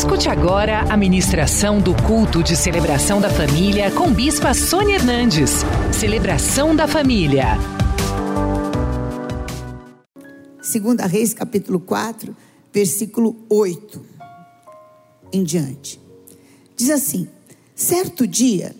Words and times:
Escute 0.00 0.30
agora 0.30 0.80
a 0.90 0.96
ministração 0.96 1.78
do 1.78 1.94
culto 2.04 2.42
de 2.42 2.56
celebração 2.56 3.20
da 3.20 3.28
família 3.28 3.90
com 3.90 4.10
Bispa 4.10 4.54
Sônia 4.54 4.94
Hernandes. 4.94 5.56
Celebração 5.92 6.74
da 6.74 6.88
família. 6.88 7.48
Segunda 10.62 11.04
Reis, 11.04 11.34
capítulo 11.34 11.78
4, 11.78 12.34
versículo 12.72 13.44
8 13.50 14.02
em 15.34 15.44
diante. 15.44 16.00
Diz 16.74 16.88
assim: 16.88 17.28
Certo 17.74 18.26
dia, 18.26 18.74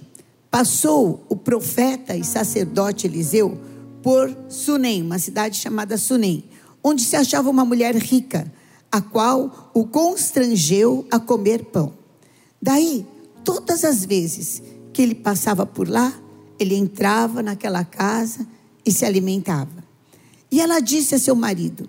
passou 0.51 1.23
o 1.29 1.37
profeta 1.37 2.17
e 2.17 2.25
sacerdote 2.25 3.07
Eliseu 3.07 3.61
por 4.03 4.35
Sunem, 4.49 5.03
uma 5.03 5.19
cidade 5.19 5.59
chamada 5.59 5.99
Sunem, 5.99 6.45
onde 6.83 7.03
se 7.03 7.15
achava 7.15 7.51
uma 7.51 7.67
mulher 7.67 7.95
rica 7.95 8.51
a 8.91 9.01
qual 9.01 9.71
o 9.73 9.85
constrangeu 9.85 11.07
a 11.11 11.19
comer 11.19 11.65
pão. 11.67 11.93
Daí, 12.61 13.07
todas 13.45 13.85
as 13.85 14.05
vezes 14.05 14.63
que 14.93 15.01
ele 15.01 15.15
passava 15.15 15.65
por 15.65 15.89
lá, 15.89 16.13
ele 16.59 16.75
entrava 16.75 17.43
naquela 17.43 17.85
casa 17.85 18.47
e 18.85 18.93
se 18.93 19.05
alimentava. 19.05 19.85
E 20.51 20.61
ela 20.61 20.81
disse 20.81 21.15
a 21.15 21.19
seu 21.19 21.35
marido: 21.35 21.89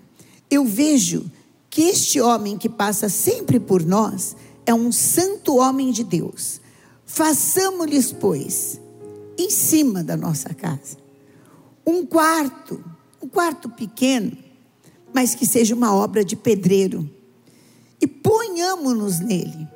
Eu 0.50 0.64
vejo 0.64 1.30
que 1.68 1.82
este 1.82 2.20
homem 2.20 2.56
que 2.56 2.68
passa 2.68 3.08
sempre 3.08 3.58
por 3.58 3.84
nós 3.84 4.36
é 4.64 4.72
um 4.72 4.92
santo 4.92 5.56
homem 5.56 5.90
de 5.90 6.04
Deus. 6.04 6.60
Façamos-lhes, 7.04 8.12
pois, 8.12 8.80
em 9.36 9.50
cima 9.50 10.02
da 10.02 10.16
nossa 10.16 10.54
casa, 10.54 10.96
um 11.86 12.06
quarto, 12.06 12.82
um 13.20 13.28
quarto 13.28 13.68
pequeno, 13.68 14.36
mas 15.12 15.34
que 15.34 15.46
seja 15.46 15.74
uma 15.74 15.94
obra 15.94 16.24
de 16.24 16.36
pedreiro. 16.36 17.08
E 18.00 18.06
ponhamos-nos 18.06 19.20
nele 19.20 19.68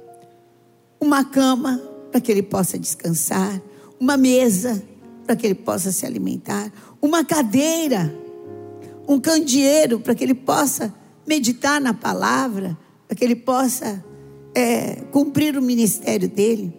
uma 1.00 1.24
cama 1.24 1.78
para 2.10 2.20
que 2.20 2.32
ele 2.32 2.42
possa 2.42 2.78
descansar, 2.78 3.60
uma 4.00 4.16
mesa 4.16 4.82
para 5.26 5.36
que 5.36 5.46
ele 5.46 5.54
possa 5.54 5.92
se 5.92 6.06
alimentar, 6.06 6.72
uma 7.02 7.24
cadeira, 7.24 8.14
um 9.08 9.20
candeeiro 9.20 10.00
para 10.00 10.14
que 10.14 10.24
ele 10.24 10.34
possa 10.34 10.94
meditar 11.26 11.80
na 11.80 11.92
palavra, 11.92 12.76
para 13.06 13.16
que 13.16 13.24
ele 13.24 13.36
possa 13.36 14.04
é, 14.54 14.96
cumprir 15.10 15.56
o 15.56 15.62
ministério 15.62 16.28
dele. 16.28 16.72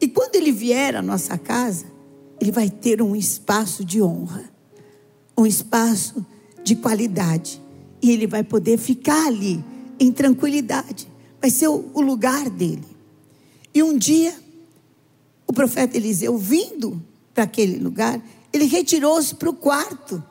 E 0.00 0.08
quando 0.08 0.34
ele 0.34 0.52
vier 0.52 0.96
à 0.96 1.02
nossa 1.02 1.38
casa, 1.38 1.86
ele 2.40 2.52
vai 2.52 2.68
ter 2.68 3.00
um 3.00 3.16
espaço 3.16 3.84
de 3.84 4.02
honra, 4.02 4.44
um 5.36 5.46
espaço 5.46 6.24
de 6.62 6.76
qualidade 6.76 7.63
e 8.04 8.10
ele 8.10 8.26
vai 8.26 8.44
poder 8.44 8.76
ficar 8.76 9.28
ali 9.28 9.64
em 9.98 10.12
tranquilidade. 10.12 11.08
Vai 11.40 11.48
ser 11.48 11.68
o, 11.68 12.02
lugar 12.02 12.50
dele. 12.50 12.84
E 13.72 13.82
um 13.82 13.96
dia, 13.96 14.38
o 15.46 15.54
profeta 15.54 15.96
Eliseu, 15.96 16.36
vindo 16.36 17.02
para 17.32 17.44
aquele 17.44 17.78
lugar, 17.78 18.22
ele 18.52 18.66
retirou-se 18.66 19.34
para 19.34 19.48
o 19.48 19.54
quarto 19.54 20.22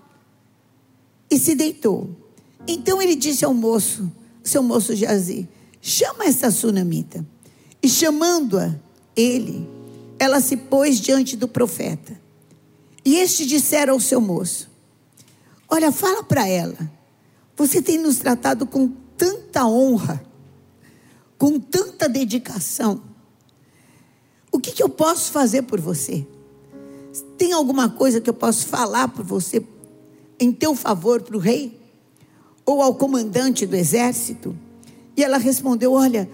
e 1.32 1.40
se 1.40 1.56
deitou. 1.56 2.16
Então 2.68 3.02
ele 3.02 3.16
disse 3.16 3.44
ao 3.44 3.56
moço, 3.56 4.08
seu 4.44 4.62
moço 4.62 4.96
Jazi, 4.96 5.50
chama 5.82 6.26
essa 6.26 6.52
sunamita. 6.52 7.26
E 7.82 7.90
chamando-a, 7.90 8.76
ele, 9.16 9.68
ela 10.20 10.40
se 10.40 10.58
pôs 10.58 11.00
diante 11.00 11.36
do 11.36 11.48
profeta. 11.48 12.22
E 13.04 13.16
este 13.16 13.48
dissera 13.48 13.94
ao 13.94 14.00
seu 14.00 14.22
moço: 14.22 14.70
Olha, 15.68 15.92
fala 15.92 16.24
para 16.24 16.48
ela 16.48 17.03
você 17.56 17.82
tem 17.82 17.98
nos 17.98 18.18
tratado 18.18 18.66
com 18.66 18.92
tanta 19.18 19.66
honra, 19.66 20.24
com 21.38 21.60
tanta 21.60 22.10
dedicação. 22.10 23.02
O 24.52 24.60
que, 24.60 24.72
que 24.72 24.84
eu 24.84 24.90
posso 24.90 25.32
fazer 25.32 25.64
por 25.64 25.80
você? 25.80 26.26
Tem 27.38 27.54
alguma 27.54 27.90
coisa 27.90 28.20
que 28.20 28.30
eu 28.30 28.34
posso 28.34 28.68
falar 28.68 29.08
por 29.08 29.24
você 29.24 29.66
em 30.40 30.52
teu 30.52 30.76
favor 30.76 31.22
para 31.22 31.36
o 31.36 31.40
rei? 31.40 31.80
Ou 32.66 32.82
ao 32.82 32.96
comandante 32.96 33.66
do 33.66 33.76
exército? 33.76 34.56
E 35.18 35.24
ela 35.24 35.38
respondeu: 35.38 35.94
Olha, 35.94 36.30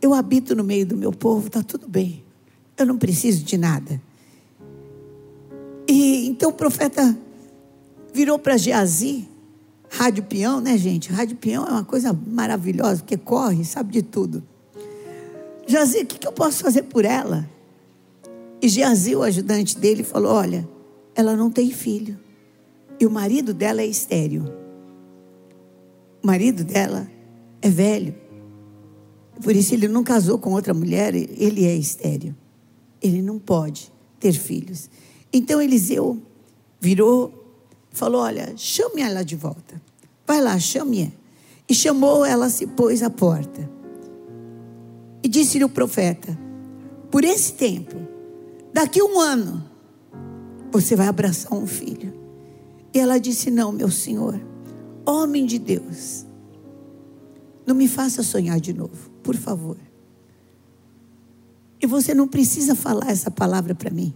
eu 0.00 0.14
habito 0.14 0.56
no 0.56 0.64
meio 0.64 0.86
do 0.86 0.96
meu 0.96 1.12
povo, 1.12 1.48
está 1.48 1.62
tudo 1.62 1.86
bem. 1.88 2.24
Eu 2.76 2.86
não 2.86 2.96
preciso 2.96 3.44
de 3.44 3.58
nada. 3.58 4.00
E 5.86 6.26
então 6.26 6.50
o 6.50 6.52
profeta 6.54 7.16
virou 8.12 8.38
para 8.38 8.56
Geazi 8.56 9.27
Rádio 9.90 10.22
peão, 10.24 10.60
né, 10.60 10.76
gente? 10.76 11.10
Rádio 11.10 11.36
peão 11.36 11.66
é 11.66 11.70
uma 11.70 11.84
coisa 11.84 12.12
maravilhosa, 12.12 12.98
porque 12.98 13.16
corre, 13.16 13.64
sabe 13.64 13.92
de 13.92 14.02
tudo. 14.02 14.42
Jazi, 15.66 15.98
o 16.00 16.06
que, 16.06 16.26
eu 16.26 16.32
posso 16.32 16.62
fazer 16.62 16.84
por 16.84 17.04
ela? 17.04 17.48
E 18.60 18.68
Geazi, 18.68 19.14
o 19.14 19.22
ajudante 19.22 19.76
dele, 19.78 20.02
falou: 20.02 20.32
Olha, 20.32 20.68
ela 21.14 21.36
não 21.36 21.50
tem 21.50 21.70
filho. 21.70 22.18
E 22.98 23.06
o 23.06 23.10
marido 23.10 23.54
dela 23.54 23.82
é 23.82 23.86
estéreo. 23.86 24.44
O 26.22 26.26
marido 26.26 26.64
dela 26.64 27.08
é 27.62 27.68
velho. 27.68 28.14
Por 29.42 29.54
isso 29.54 29.74
ele 29.74 29.86
não 29.86 30.02
casou 30.02 30.38
com 30.38 30.52
outra 30.52 30.74
mulher, 30.74 31.14
ele 31.14 31.64
é 31.64 31.76
estéreo. 31.76 32.34
Ele 33.00 33.22
não 33.22 33.38
pode 33.38 33.92
ter 34.18 34.32
filhos. 34.32 34.90
Então 35.32 35.62
Eliseu 35.62 36.20
virou 36.80 37.37
falou: 37.90 38.22
Olha, 38.22 38.52
chame 38.56 39.02
ela 39.02 39.24
de 39.24 39.36
volta. 39.36 39.80
Vai 40.26 40.40
lá, 40.40 40.58
chame-a. 40.58 41.10
E 41.68 41.74
chamou, 41.74 42.24
ela 42.24 42.48
se 42.48 42.66
pôs 42.66 43.02
à 43.02 43.10
porta. 43.10 43.68
E 45.22 45.28
disse-lhe 45.28 45.64
o 45.64 45.68
profeta: 45.68 46.38
Por 47.10 47.24
esse 47.24 47.54
tempo, 47.54 47.96
daqui 48.72 49.02
um 49.02 49.20
ano, 49.20 49.64
você 50.70 50.96
vai 50.96 51.08
abraçar 51.08 51.52
um 51.52 51.66
filho. 51.66 52.12
E 52.94 52.98
ela 52.98 53.18
disse: 53.18 53.50
Não, 53.50 53.72
meu 53.72 53.90
senhor, 53.90 54.40
homem 55.04 55.44
de 55.44 55.58
Deus, 55.58 56.26
não 57.66 57.74
me 57.74 57.88
faça 57.88 58.22
sonhar 58.22 58.60
de 58.60 58.72
novo, 58.72 59.10
por 59.22 59.36
favor. 59.36 59.76
E 61.80 61.86
você 61.86 62.14
não 62.14 62.26
precisa 62.26 62.74
falar 62.74 63.10
essa 63.10 63.30
palavra 63.30 63.74
para 63.74 63.90
mim. 63.90 64.12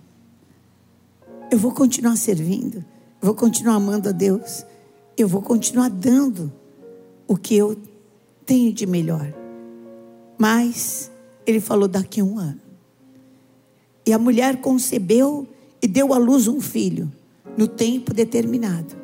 Eu 1.50 1.58
vou 1.58 1.72
continuar 1.72 2.16
servindo 2.16 2.84
vou 3.22 3.34
continuar 3.34 3.76
amando 3.76 4.08
a 4.08 4.12
Deus. 4.12 4.66
Eu 5.16 5.28
vou 5.28 5.40
continuar 5.40 5.88
dando 5.88 6.52
o 7.26 7.36
que 7.36 7.56
eu 7.56 7.76
tenho 8.44 8.72
de 8.72 8.86
melhor. 8.86 9.32
Mas 10.36 11.10
ele 11.46 11.60
falou 11.60 11.86
daqui 11.88 12.20
a 12.20 12.24
um 12.24 12.38
ano. 12.38 12.60
E 14.04 14.12
a 14.12 14.18
mulher 14.18 14.60
concebeu 14.60 15.46
e 15.80 15.86
deu 15.86 16.12
à 16.12 16.18
luz 16.18 16.48
um 16.48 16.60
filho 16.60 17.10
no 17.56 17.68
tempo 17.68 18.12
determinado. 18.12 18.94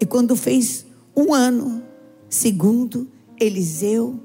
E 0.00 0.06
quando 0.06 0.34
fez 0.34 0.86
um 1.14 1.34
ano, 1.34 1.82
segundo 2.28 3.06
Eliseu 3.38 4.18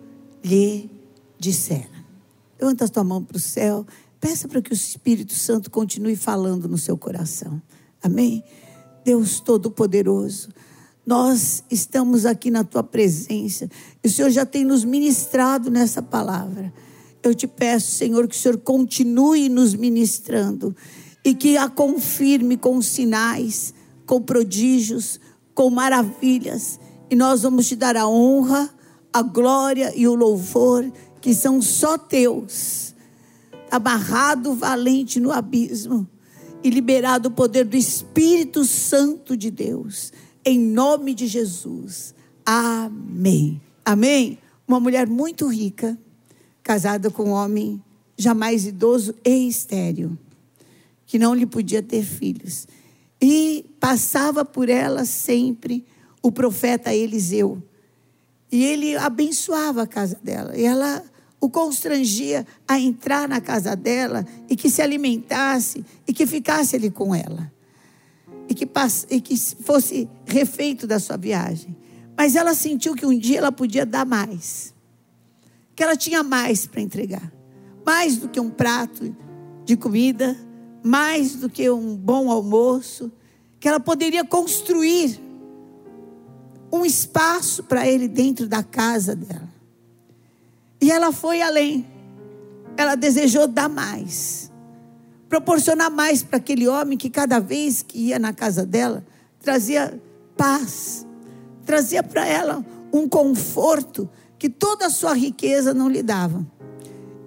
lhe 0.44 0.90
dissera. 1.38 1.90
Levanta 2.60 2.86
a 2.86 2.88
tua 2.88 3.04
mão 3.04 3.24
para 3.24 3.38
o 3.38 3.40
céu. 3.40 3.86
Peça 4.20 4.48
para 4.48 4.62
que 4.62 4.72
o 4.72 4.74
Espírito 4.74 5.34
Santo 5.34 5.72
continue 5.72 6.16
falando 6.16 6.70
no 6.70 6.78
seu 6.78 6.98
coração. 6.98 7.62
Amém? 8.02 8.44
Deus 9.04 9.40
Todo-Poderoso, 9.40 10.50
nós 11.06 11.64
estamos 11.70 12.26
aqui 12.26 12.52
na 12.52 12.64
tua 12.64 12.84
presença 12.84 13.70
e 14.04 14.08
o 14.08 14.12
Senhor 14.12 14.30
já 14.30 14.46
tem 14.46 14.64
nos 14.64 14.84
ministrado 14.84 15.72
nessa 15.72 16.02
palavra. 16.02 16.72
Eu 17.24 17.34
te 17.34 17.48
peço, 17.48 17.92
Senhor, 17.92 18.28
que 18.28 18.36
o 18.36 18.40
Senhor 18.40 18.58
continue 18.58 19.50
nos 19.50 19.74
ministrando 19.74 20.76
e 21.24 21.34
que 21.34 21.58
a 21.58 21.70
confirme 21.70 22.58
com 22.58 22.82
sinais, 22.82 23.74
com 24.06 24.22
prodígios, 24.22 25.20
com 25.54 25.70
maravilhas. 25.70 26.80
E 27.10 27.16
nós 27.16 27.42
vamos 27.42 27.68
te 27.68 27.76
dar 27.76 27.98
a 27.98 28.08
honra, 28.08 28.70
a 29.12 29.22
glória 29.22 29.94
e 29.96 30.08
o 30.08 30.16
louvor 30.16 30.92
que 31.20 31.34
são 31.34 31.62
só 31.62 31.98
teus. 31.98 32.96
Amarrado 33.70 34.54
valente 34.54 35.20
no 35.20 35.32
abismo 35.32 36.08
e 36.64 36.70
liberado 36.70 37.30
o 37.30 37.32
poder 37.32 37.66
do 37.66 37.76
Espírito 37.76 38.64
Santo 38.66 39.36
de 39.36 39.50
Deus. 39.50 40.12
Em 40.44 40.60
nome 40.60 41.14
de 41.14 41.28
Jesus. 41.28 42.14
Amém. 42.46 43.62
Amém. 43.84 44.38
Uma 44.68 44.80
mulher 44.80 45.08
muito 45.08 45.48
rica, 45.48 45.98
casada 46.64 47.10
com 47.10 47.26
um 47.26 47.32
homem 47.32 47.82
jamais 48.18 48.66
idoso 48.66 49.16
e 49.26 49.48
estéreo, 49.48 50.18
que 51.06 51.18
não 51.18 51.34
lhe 51.34 51.46
podia 51.46 51.82
ter 51.82 52.04
filhos. 52.04 52.68
E 53.22 53.66
passava 53.80 54.46
por 54.46 54.70
ela 54.70 55.06
sempre 55.06 55.86
o 56.22 56.32
profeta 56.32 56.94
Eliseu. 56.94 57.62
E 58.52 58.64
ele 58.64 58.96
abençoava 58.96 59.84
a 59.84 59.88
casa 59.88 60.20
dela. 60.24 60.56
E 60.58 60.64
ela 60.64 61.04
o 61.42 61.50
constrangia 61.50 62.46
a 62.68 62.80
entrar 62.80 63.28
na 63.28 63.42
casa 63.42 63.76
dela 63.76 64.24
e 64.48 64.56
que 64.56 64.70
se 64.70 64.80
alimentasse 64.80 65.84
e 66.08 66.14
que 66.14 66.28
ficasse 66.28 66.76
ali 66.76 66.92
com 66.92 67.16
ela. 67.16 67.52
E 68.48 68.54
que, 68.54 68.66
passe, 68.66 69.08
e 69.10 69.20
que 69.20 69.36
fosse 69.36 70.08
refeito 70.26 70.86
da 70.86 71.00
sua 71.00 71.18
viagem. 71.18 71.76
Mas 72.16 72.36
ela 72.36 72.54
sentiu 72.54 72.94
que 72.94 73.06
um 73.06 73.18
dia 73.18 73.40
ela 73.40 73.52
podia 73.52 73.86
dar 73.86 74.06
mais. 74.06 74.72
que 75.76 75.84
ela 75.84 75.96
tinha 75.96 76.22
mais 76.22 76.68
para 76.68 76.80
entregar. 76.80 77.34
Mais 77.84 78.18
do 78.18 78.30
que 78.30 78.40
um 78.40 78.52
prato 78.52 79.16
de 79.66 79.76
comida, 79.76 80.38
mais 80.84 81.36
do 81.36 81.50
que 81.50 81.68
um 81.72 81.96
bom 81.96 82.30
almoço, 82.30 83.12
que 83.60 83.68
ela 83.68 83.80
poderia 83.80 84.24
construir 84.24 85.20
um 86.72 86.86
espaço 86.86 87.64
para 87.64 87.88
ele 87.88 88.08
dentro 88.08 88.48
da 88.48 88.62
casa 88.62 89.16
dela. 89.16 89.51
E 90.82 90.92
ela 90.92 91.12
foi 91.12 91.42
além. 91.42 91.86
Ela 92.76 92.96
desejou 92.96 93.48
dar 93.48 93.70
mais. 93.70 94.52
Proporcionar 95.30 95.92
mais 95.92 96.24
para 96.24 96.38
aquele 96.38 96.68
homem 96.68 96.98
que 96.98 97.10
cada 97.10 97.40
vez 97.40 97.84
que 97.84 98.08
ia 98.08 98.18
na 98.18 98.34
casa 98.34 98.66
dela, 98.66 99.06
trazia 99.40 100.02
paz, 100.36 101.06
trazia 101.66 102.02
para 102.02 102.28
ela 102.28 102.66
um 102.92 103.08
conforto 103.08 104.10
que 104.38 104.50
toda 104.50 104.88
a 104.88 104.90
sua 104.90 105.14
riqueza 105.14 105.74
não 105.74 105.88
lhe 105.88 106.02
dava. 106.02 106.46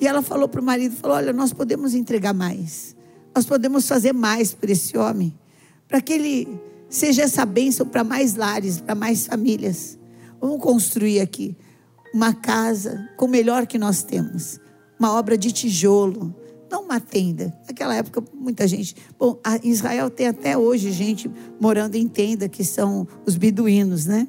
E 0.01 0.07
ela 0.07 0.21
falou 0.21 0.49
para 0.49 0.61
o 0.61 0.65
marido: 0.65 0.97
falou, 0.97 1.17
Olha, 1.17 1.33
nós 1.33 1.53
podemos 1.53 1.95
entregar 1.95 2.35
mais, 2.35 2.97
nós 3.35 3.47
podemos 3.47 3.87
fazer 3.87 4.13
mais 4.13 4.53
por 4.53 4.69
esse 4.69 4.99
homem, 4.99 5.33
para 5.89 6.01
que 6.01 6.13
ele 6.13 6.61
seja 6.91 7.23
essa 7.23 7.47
bênção 7.47 7.87
para 7.87 8.05
mais 8.05 8.35
lares, 8.35 8.81
para 8.81 8.95
mais 8.95 9.27
famílias. 9.27 9.99
Vamos 10.41 10.61
construir 10.61 11.21
aqui 11.21 11.57
uma 12.15 12.33
casa 12.33 13.11
com 13.17 13.27
o 13.27 13.29
melhor 13.29 13.67
que 13.67 13.77
nós 13.77 14.05
temos, 14.05 14.61
uma 14.97 15.13
obra 15.13 15.37
de 15.37 15.51
tijolo, 15.51 16.33
não 16.71 16.85
uma 16.85 17.01
tenda. 17.01 17.53
Naquela 17.67 17.97
época, 17.97 18.23
muita 18.33 18.69
gente. 18.69 18.95
Bom, 19.19 19.37
Israel 19.65 20.09
tem 20.09 20.29
até 20.29 20.57
hoje 20.57 20.93
gente 20.93 21.29
morando 21.61 21.97
em 21.97 22.07
tenda, 22.07 22.49
que 22.49 22.65
são 22.65 23.07
os 23.27 23.37
beduínos, 23.37 24.07
né? 24.07 24.29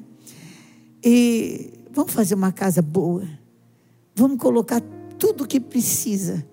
E 1.02 1.72
vamos 1.92 2.12
fazer 2.12 2.34
uma 2.34 2.50
casa 2.50 2.82
boa. 2.82 3.22
Vamos 4.16 4.38
colocar 4.38 4.82
tudo 5.16 5.44
o 5.44 5.46
que 5.46 5.60
precisa. 5.60 6.44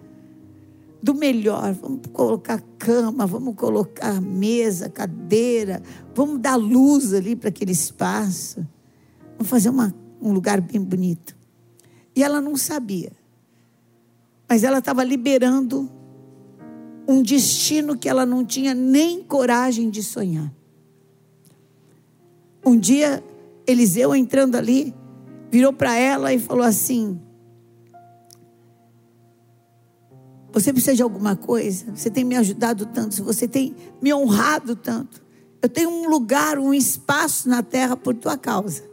Do 1.01 1.15
melhor, 1.15 1.74
vamos 1.74 2.01
colocar 2.13 2.62
cama, 2.77 3.25
vamos 3.25 3.56
colocar 3.56 4.21
mesa, 4.21 4.88
cadeira, 4.88 5.81
vamos 6.13 6.39
dar 6.39 6.56
luz 6.56 7.12
ali 7.12 7.35
para 7.35 7.50
aquele 7.50 7.71
espaço. 7.71 8.65
Vamos 9.38 9.50
fazer 9.50 9.69
uma, 9.69 9.94
um 10.23 10.31
lugar 10.31 10.61
bem 10.61 10.81
bonito. 10.81 11.35
E 12.15 12.23
ela 12.23 12.39
não 12.39 12.55
sabia. 12.55 13.11
Mas 14.47 14.63
ela 14.63 14.79
estava 14.79 15.03
liberando 15.03 15.91
um 17.07 17.21
destino 17.21 17.97
que 17.97 18.07
ela 18.07 18.25
não 18.25 18.45
tinha 18.45 18.73
nem 18.73 19.21
coragem 19.21 19.89
de 19.89 20.01
sonhar. 20.01 20.51
Um 22.65 22.77
dia 22.77 23.23
Eliseu 23.67 24.15
entrando 24.15 24.55
ali, 24.55 24.93
virou 25.51 25.73
para 25.73 25.95
ela 25.95 26.33
e 26.33 26.39
falou 26.39 26.63
assim: 26.63 27.19
Você 30.53 30.71
precisa 30.71 30.95
de 30.95 31.01
alguma 31.01 31.35
coisa? 31.35 31.93
Você 31.95 32.09
tem 32.09 32.23
me 32.23 32.35
ajudado 32.35 32.85
tanto, 32.85 33.23
você 33.23 33.47
tem 33.47 33.75
me 34.01 34.13
honrado 34.13 34.75
tanto. 34.75 35.21
Eu 35.61 35.67
tenho 35.67 35.89
um 35.89 36.09
lugar, 36.09 36.59
um 36.59 36.73
espaço 36.73 37.49
na 37.49 37.63
terra 37.63 37.97
por 37.97 38.13
tua 38.13 38.37
causa. 38.37 38.93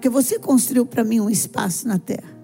Porque 0.00 0.08
você 0.08 0.38
construiu 0.38 0.86
para 0.86 1.04
mim 1.04 1.20
um 1.20 1.28
espaço 1.28 1.86
na 1.86 1.98
terra. 1.98 2.34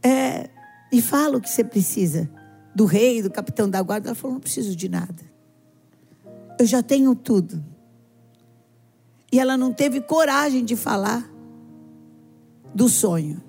É, 0.00 0.48
me 0.92 1.02
fala 1.02 1.38
o 1.38 1.40
que 1.40 1.50
você 1.50 1.64
precisa. 1.64 2.30
Do 2.72 2.84
rei, 2.84 3.20
do 3.20 3.28
capitão 3.28 3.68
da 3.68 3.82
guarda. 3.82 4.10
Ela 4.10 4.14
falou: 4.14 4.34
Não 4.34 4.40
preciso 4.40 4.76
de 4.76 4.88
nada. 4.88 5.24
Eu 6.56 6.64
já 6.64 6.84
tenho 6.84 7.16
tudo. 7.16 7.64
E 9.32 9.40
ela 9.40 9.56
não 9.56 9.72
teve 9.72 10.00
coragem 10.00 10.64
de 10.64 10.76
falar 10.76 11.28
do 12.72 12.88
sonho. 12.88 13.42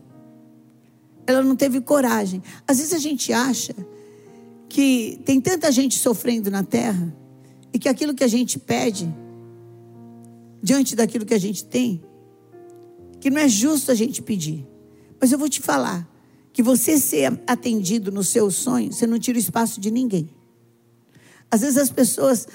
Ela 1.28 1.44
não 1.44 1.56
teve 1.56 1.80
coragem. 1.82 2.42
Às 2.68 2.78
vezes 2.78 2.94
a 2.94 3.00
gente 3.00 3.32
acha 3.32 3.76
que 4.68 5.22
tem 5.24 5.40
tanta 5.40 5.72
gente 5.72 6.00
sofrendo 6.00 6.50
na 6.50 6.64
terra 6.64 7.16
e 7.72 7.78
que 7.78 7.88
aquilo 7.88 8.16
que 8.16 8.24
a 8.24 8.28
gente 8.28 8.58
pede, 8.58 9.08
diante 10.66 10.96
daquilo 10.96 11.28
que 11.28 11.34
a 11.36 11.40
gente 11.40 11.64
tem, 11.64 12.04
que 13.22 13.30
não 13.30 13.40
é 13.40 13.48
justo 13.48 13.92
a 13.92 13.94
gente 13.94 14.20
pedir. 14.20 14.68
Mas 15.22 15.32
eu 15.32 15.38
vou 15.38 15.48
te 15.48 15.62
falar 15.62 16.10
que 16.52 16.64
você 16.64 16.98
ser 16.98 17.40
atendido 17.46 18.12
no 18.12 18.24
seu 18.24 18.50
sonho, 18.50 18.92
você 18.92 19.06
não 19.06 19.20
tira 19.20 19.38
o 19.38 19.40
espaço 19.40 19.80
de 19.80 19.92
ninguém. 19.92 20.28
Às 21.52 21.62
vezes 21.62 21.78
as 21.78 21.92
pessoas 21.92 22.48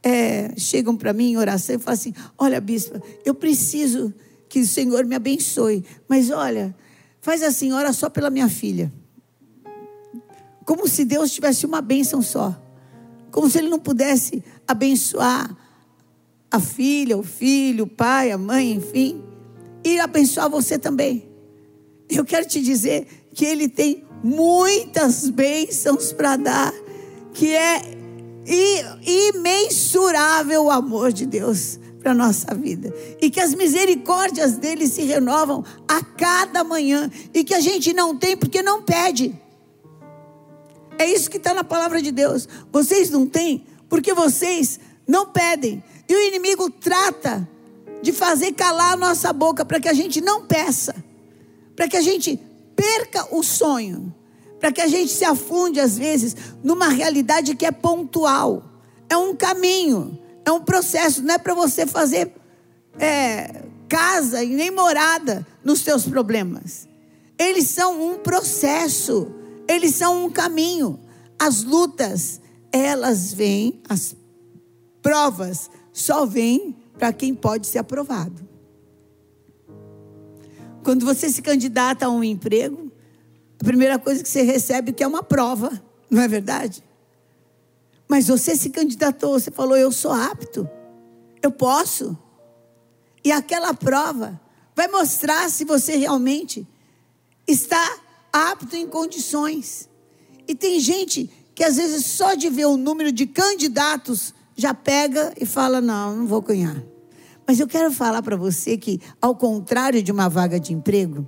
é, 0.00 0.56
chegam 0.56 0.96
para 0.96 1.12
mim 1.12 1.32
em 1.32 1.36
oração 1.38 1.74
e 1.74 1.78
falam 1.80 1.94
assim: 1.94 2.14
Olha, 2.38 2.60
bispa, 2.60 3.02
eu 3.24 3.34
preciso 3.34 4.14
que 4.48 4.60
o 4.60 4.66
Senhor 4.66 5.04
me 5.04 5.16
abençoe, 5.16 5.84
mas 6.08 6.30
olha, 6.30 6.72
faz 7.20 7.42
assim, 7.42 7.72
ora 7.72 7.92
só 7.92 8.08
pela 8.08 8.30
minha 8.30 8.48
filha. 8.48 8.92
Como 10.64 10.86
se 10.86 11.04
Deus 11.04 11.32
tivesse 11.32 11.66
uma 11.66 11.80
bênção 11.80 12.22
só. 12.22 12.56
Como 13.32 13.50
se 13.50 13.58
Ele 13.58 13.68
não 13.68 13.80
pudesse 13.80 14.44
abençoar 14.68 15.65
a 16.50 16.60
filha, 16.60 17.16
o 17.16 17.22
filho, 17.22 17.84
o 17.84 17.88
pai, 17.88 18.30
a 18.30 18.38
mãe, 18.38 18.72
enfim, 18.72 19.22
e 19.84 19.98
abençoar 19.98 20.50
você 20.50 20.78
também. 20.78 21.28
Eu 22.08 22.24
quero 22.24 22.46
te 22.46 22.60
dizer 22.60 23.06
que 23.32 23.44
Ele 23.44 23.68
tem 23.68 24.04
muitas 24.22 25.28
bênçãos 25.28 26.12
para 26.12 26.36
dar, 26.36 26.72
que 27.32 27.54
é 27.54 27.82
imensurável 29.04 30.64
o 30.64 30.70
amor 30.70 31.12
de 31.12 31.26
Deus 31.26 31.78
para 32.00 32.12
a 32.12 32.14
nossa 32.14 32.54
vida. 32.54 32.94
E 33.20 33.28
que 33.28 33.40
as 33.40 33.52
misericórdias 33.54 34.56
dele 34.56 34.86
se 34.86 35.02
renovam 35.02 35.64
a 35.88 36.00
cada 36.00 36.62
manhã. 36.62 37.10
E 37.34 37.42
que 37.42 37.52
a 37.52 37.60
gente 37.60 37.92
não 37.92 38.16
tem 38.16 38.36
porque 38.36 38.62
não 38.62 38.82
pede. 38.82 39.34
É 40.98 41.04
isso 41.04 41.28
que 41.28 41.36
está 41.36 41.52
na 41.52 41.64
palavra 41.64 42.00
de 42.00 42.12
Deus. 42.12 42.48
Vocês 42.72 43.10
não 43.10 43.26
têm 43.26 43.66
porque 43.88 44.14
vocês 44.14 44.78
não 45.06 45.26
pedem. 45.26 45.82
E 46.08 46.14
o 46.14 46.20
inimigo 46.28 46.70
trata 46.70 47.48
de 48.02 48.12
fazer 48.12 48.52
calar 48.52 48.92
a 48.92 48.96
nossa 48.96 49.32
boca 49.32 49.64
para 49.64 49.80
que 49.80 49.88
a 49.88 49.94
gente 49.94 50.20
não 50.20 50.46
peça. 50.46 50.94
Para 51.74 51.88
que 51.88 51.96
a 51.96 52.02
gente 52.02 52.40
perca 52.74 53.34
o 53.34 53.42
sonho 53.42 54.14
para 54.58 54.72
que 54.72 54.80
a 54.80 54.88
gente 54.88 55.12
se 55.12 55.24
afunde, 55.24 55.80
às 55.80 55.96
vezes, 55.96 56.34
numa 56.62 56.88
realidade 56.88 57.54
que 57.54 57.66
é 57.66 57.70
pontual. 57.70 58.64
É 59.08 59.16
um 59.16 59.34
caminho, 59.34 60.18
é 60.44 60.50
um 60.50 60.60
processo, 60.60 61.22
não 61.22 61.34
é 61.34 61.38
para 61.38 61.54
você 61.54 61.86
fazer 61.86 62.32
é, 62.98 63.62
casa 63.88 64.42
e 64.42 64.48
nem 64.48 64.70
morada 64.70 65.46
nos 65.62 65.80
seus 65.80 66.04
problemas. 66.04 66.88
Eles 67.38 67.68
são 67.68 68.12
um 68.12 68.18
processo, 68.18 69.30
eles 69.68 69.94
são 69.94 70.24
um 70.24 70.30
caminho. 70.30 70.98
As 71.38 71.62
lutas, 71.62 72.40
elas 72.72 73.32
vêm, 73.32 73.80
as 73.88 74.16
provas 75.02 75.70
só 75.96 76.26
vêm 76.26 76.76
para 76.98 77.10
quem 77.10 77.34
pode 77.34 77.66
ser 77.66 77.78
aprovado. 77.78 78.46
Quando 80.84 81.06
você 81.06 81.30
se 81.30 81.40
candidata 81.40 82.04
a 82.04 82.10
um 82.10 82.22
emprego, 82.22 82.92
a 83.58 83.64
primeira 83.64 83.98
coisa 83.98 84.22
que 84.22 84.28
você 84.28 84.42
recebe 84.42 84.92
que 84.92 85.02
é 85.02 85.06
uma 85.06 85.22
prova, 85.22 85.82
não 86.10 86.20
é 86.20 86.28
verdade? 86.28 86.84
Mas 88.06 88.28
você 88.28 88.54
se 88.54 88.68
candidatou, 88.68 89.40
você 89.40 89.50
falou, 89.50 89.74
eu 89.74 89.90
sou 89.90 90.12
apto, 90.12 90.68
eu 91.42 91.50
posso. 91.50 92.16
E 93.24 93.32
aquela 93.32 93.72
prova 93.72 94.38
vai 94.74 94.88
mostrar 94.88 95.48
se 95.48 95.64
você 95.64 95.96
realmente 95.96 96.68
está 97.48 97.98
apto 98.30 98.76
em 98.76 98.86
condições. 98.86 99.88
E 100.46 100.54
tem 100.54 100.78
gente 100.78 101.30
que 101.54 101.64
às 101.64 101.76
vezes 101.76 102.04
só 102.04 102.34
de 102.34 102.50
ver 102.50 102.66
o 102.66 102.76
número 102.76 103.10
de 103.10 103.26
candidatos 103.26 104.34
já 104.56 104.74
pega 104.74 105.32
e 105.40 105.46
fala: 105.46 105.80
não, 105.80 106.16
não 106.16 106.26
vou 106.26 106.40
ganhar. 106.40 106.82
Mas 107.46 107.60
eu 107.60 107.68
quero 107.68 107.92
falar 107.92 108.22
para 108.22 108.36
você 108.36 108.76
que, 108.76 109.00
ao 109.22 109.36
contrário 109.36 110.02
de 110.02 110.10
uma 110.10 110.28
vaga 110.28 110.58
de 110.58 110.72
emprego, 110.72 111.26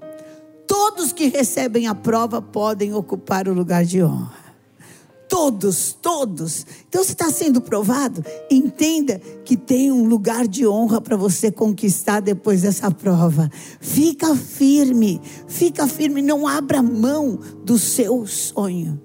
Todos 0.69 1.15
que 1.15 1.29
recebem 1.29 1.87
a 1.87 1.95
prova 1.95 2.43
podem 2.43 2.93
ocupar 2.93 3.49
o 3.49 3.55
lugar 3.55 3.87
de 3.87 4.03
honra. 4.03 4.37
Todos, 5.27 5.97
todos. 6.01 6.67
Então, 6.87 7.03
se 7.03 7.13
está 7.13 7.31
sendo 7.31 7.61
provado, 7.61 8.23
entenda 8.51 9.19
que 9.45 9.57
tem 9.57 9.91
um 9.91 10.05
lugar 10.05 10.47
de 10.47 10.67
honra 10.67 11.01
para 11.01 11.17
você 11.17 11.51
conquistar 11.51 12.21
depois 12.21 12.63
dessa 12.63 12.91
prova. 12.91 13.51
Fica 13.81 14.37
firme, 14.37 15.21
fica 15.47 15.87
firme, 15.87 16.21
não 16.21 16.47
abra 16.47 16.83
mão 16.83 17.39
do 17.65 17.79
seu 17.79 18.27
sonho. 18.27 19.01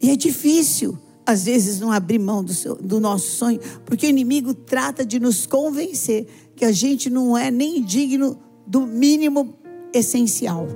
E 0.00 0.10
é 0.10 0.16
difícil, 0.16 0.98
às 1.32 1.44
vezes, 1.44 1.80
não 1.80 1.90
abrir 1.90 2.18
mão 2.18 2.44
do, 2.44 2.52
seu, 2.52 2.76
do 2.76 3.00
nosso 3.00 3.30
sonho, 3.32 3.60
porque 3.84 4.06
o 4.06 4.08
inimigo 4.08 4.54
trata 4.54 5.04
de 5.04 5.18
nos 5.18 5.46
convencer 5.46 6.26
que 6.54 6.64
a 6.64 6.72
gente 6.72 7.10
não 7.10 7.36
é 7.36 7.50
nem 7.50 7.82
digno 7.82 8.38
do 8.66 8.86
mínimo 8.86 9.56
essencial. 9.92 10.68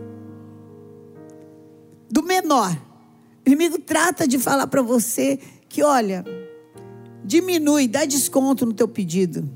Do 2.10 2.22
menor. 2.22 2.76
O 3.44 3.48
inimigo 3.48 3.78
trata 3.78 4.26
de 4.26 4.38
falar 4.38 4.66
para 4.66 4.82
você 4.82 5.38
que, 5.68 5.82
olha, 5.82 6.24
diminui, 7.24 7.86
dá 7.86 8.04
desconto 8.04 8.66
no 8.66 8.72
teu 8.72 8.88
pedido. 8.88 9.48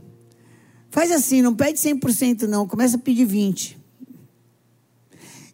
Faz 0.91 1.11
assim, 1.11 1.41
não 1.41 1.55
pede 1.55 1.79
100% 1.79 2.43
não, 2.43 2.67
começa 2.67 2.97
a 2.97 3.01
pedir 3.01 3.25
20. 3.25 3.79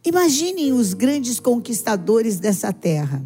Imaginem 0.04 0.72
os 0.72 0.94
grandes 0.94 1.38
conquistadores 1.40 2.38
dessa 2.38 2.72
terra. 2.72 3.22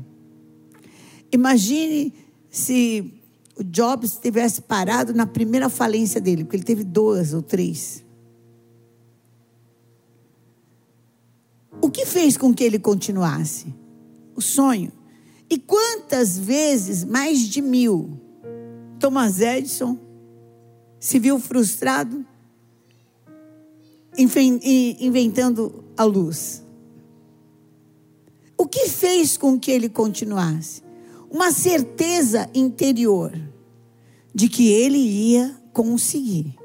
Imagine 1.32 2.12
se 2.50 3.14
o 3.56 3.62
Jobs 3.62 4.18
tivesse 4.18 4.62
parado 4.62 5.12
na 5.12 5.26
primeira 5.26 5.68
falência 5.68 6.20
dele, 6.20 6.44
porque 6.44 6.56
ele 6.56 6.64
teve 6.64 6.82
duas 6.82 7.34
ou 7.34 7.42
três. 7.42 8.04
O 11.80 11.90
que 11.90 12.04
fez 12.04 12.36
com 12.36 12.54
que 12.54 12.64
ele 12.64 12.78
continuasse? 12.78 13.74
O 14.34 14.40
sonho. 14.40 14.92
E 15.48 15.58
quantas 15.58 16.38
vezes, 16.38 17.04
mais 17.04 17.40
de 17.40 17.60
mil, 17.60 18.20
Thomas 18.98 19.40
Edison 19.40 19.98
se 20.98 21.18
viu 21.18 21.38
frustrado 21.38 22.24
inventando 24.16 25.84
a 25.96 26.04
luz? 26.04 26.62
O 28.56 28.66
que 28.66 28.88
fez 28.88 29.36
com 29.36 29.58
que 29.58 29.70
ele 29.70 29.88
continuasse? 29.88 30.82
Uma 31.30 31.52
certeza 31.52 32.50
interior 32.52 33.32
de 34.34 34.48
que 34.48 34.72
ele 34.72 34.98
ia 34.98 35.56
conseguir. 35.72 36.56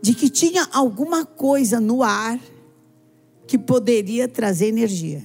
De 0.00 0.14
que 0.14 0.30
tinha 0.30 0.66
alguma 0.72 1.26
coisa 1.26 1.78
no 1.78 2.02
ar 2.02 2.40
que 3.46 3.58
poderia 3.58 4.26
trazer 4.26 4.68
energia. 4.68 5.22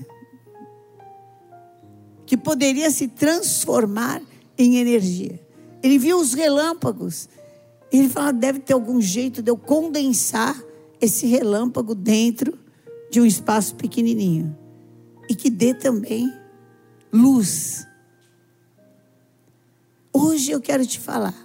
Que 2.25 2.35
poderia 2.35 2.91
se 2.91 3.07
transformar 3.07 4.21
em 4.57 4.77
energia. 4.77 5.39
Ele 5.81 5.97
viu 5.97 6.19
os 6.19 6.33
relâmpagos. 6.33 7.29
Ele 7.91 8.09
falou: 8.09 8.33
deve 8.33 8.59
ter 8.59 8.73
algum 8.73 8.99
jeito 8.99 9.41
de 9.41 9.49
eu 9.49 9.57
condensar 9.57 10.61
esse 10.99 11.25
relâmpago 11.25 11.93
dentro 11.93 12.57
de 13.11 13.21
um 13.21 13.25
espaço 13.25 13.75
pequenininho. 13.75 14.57
E 15.29 15.35
que 15.35 15.49
dê 15.49 15.73
também 15.73 16.42
luz. 17.13 17.87
Hoje 20.11 20.51
eu 20.51 20.59
quero 20.59 20.85
te 20.85 20.99
falar 20.99 21.35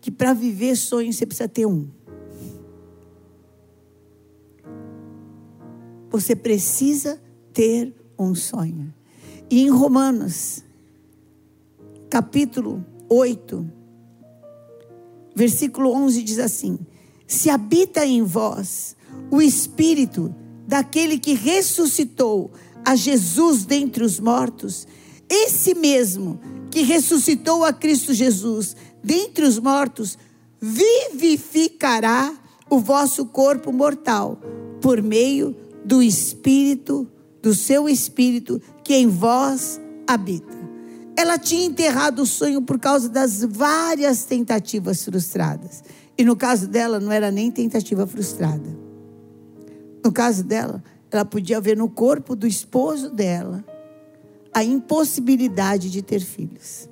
que 0.00 0.10
para 0.10 0.34
viver 0.34 0.76
sonho 0.76 1.10
você 1.10 1.24
precisa 1.24 1.48
ter 1.48 1.66
um. 1.66 1.88
Você 6.10 6.36
precisa 6.36 7.20
ter 7.52 7.94
um 8.18 8.34
sonho. 8.34 8.92
E 9.50 9.62
em 9.62 9.70
Romanos, 9.70 10.62
capítulo 12.10 12.84
8, 13.08 13.66
versículo 15.34 15.90
11 15.92 16.22
diz 16.22 16.38
assim: 16.38 16.78
Se 17.26 17.48
habita 17.48 18.04
em 18.04 18.22
vós 18.22 18.94
o 19.30 19.40
espírito 19.40 20.34
daquele 20.66 21.18
que 21.18 21.34
ressuscitou 21.34 22.52
a 22.84 22.94
Jesus 22.94 23.64
dentre 23.64 24.04
os 24.04 24.20
mortos, 24.20 24.86
esse 25.28 25.74
mesmo 25.74 26.38
que 26.70 26.82
ressuscitou 26.82 27.64
a 27.64 27.72
Cristo 27.72 28.12
Jesus 28.12 28.76
dentre 29.02 29.44
os 29.44 29.58
mortos, 29.58 30.18
vivificará 30.60 32.34
o 32.70 32.78
vosso 32.78 33.26
corpo 33.26 33.72
mortal 33.72 34.40
por 34.80 35.02
meio 35.02 35.54
do 35.84 36.02
Espírito, 36.02 37.06
do 37.42 37.54
seu 37.54 37.88
Espírito 37.88 38.60
que 38.82 38.94
em 38.94 39.08
vós 39.08 39.80
habita. 40.06 40.64
Ela 41.16 41.38
tinha 41.38 41.64
enterrado 41.64 42.22
o 42.22 42.26
sonho 42.26 42.60
por 42.62 42.78
causa 42.78 43.08
das 43.08 43.44
várias 43.44 44.24
tentativas 44.24 45.04
frustradas. 45.04 45.84
E 46.18 46.24
no 46.24 46.34
caso 46.34 46.66
dela, 46.66 46.98
não 46.98 47.12
era 47.12 47.30
nem 47.30 47.50
tentativa 47.50 48.06
frustrada. 48.06 48.76
No 50.04 50.12
caso 50.12 50.42
dela, 50.42 50.82
ela 51.16 51.24
podia 51.24 51.60
ver 51.60 51.76
no 51.76 51.88
corpo 51.88 52.34
do 52.34 52.46
esposo 52.46 53.10
dela 53.10 53.64
a 54.52 54.62
impossibilidade 54.62 55.90
de 55.90 56.02
ter 56.02 56.20
filhos. 56.20 56.88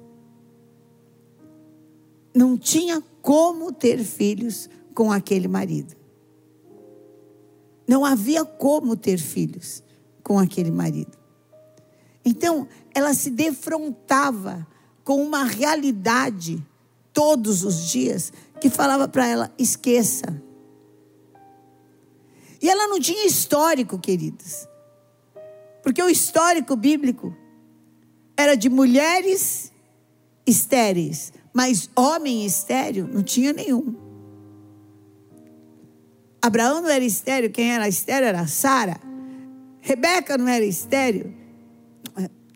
Não 2.35 2.57
tinha 2.57 3.03
como 3.21 3.73
ter 3.73 4.03
filhos 4.03 4.69
com 4.95 5.13
aquele 5.13 5.47
marido. 5.47 5.95
Não 7.87 8.05
havia 8.05 8.45
como 8.45 8.97
ter 8.97 9.19
filhos 9.19 9.83
com 10.23 10.39
aquele 10.39 10.71
marido. 10.71 11.17
Então, 12.25 12.67
ela 12.95 13.15
se 13.15 13.31
defrontava 13.31 14.67
com 15.05 15.23
uma 15.23 15.45
realidade 15.45 16.65
todos 17.13 17.65
os 17.65 17.89
dias 17.89 18.33
que 18.61 18.71
falava 18.71 19.09
para 19.09 19.27
ela: 19.27 19.53
esqueça. 19.59 20.43
E 22.63 22.71
ela 22.71 22.87
não 22.87 23.01
tinha 23.01 23.27
histórico, 23.27 23.99
queridos. 23.99 24.69
Porque 25.83 26.01
o 26.01 26.09
histórico 26.09 26.77
bíblico 26.77 27.37
era 28.37 28.55
de 28.55 28.69
mulheres 28.69 29.73
estéreis, 30.47 31.33
mas 31.53 31.91
homem 31.97 32.47
estéreo 32.47 33.09
não 33.13 33.23
tinha 33.23 33.53
nenhum. 33.53 33.95
Abraão 36.41 36.81
não 36.81 36.89
era 36.89 37.05
estéreo, 37.05 37.51
quem 37.51 37.73
era 37.73 37.89
estéreo 37.89 38.29
era 38.29 38.47
Sara. 38.47 39.01
Rebeca 39.81 40.39
não 40.39 40.47
era 40.49 40.65
estéreo. 40.65 41.35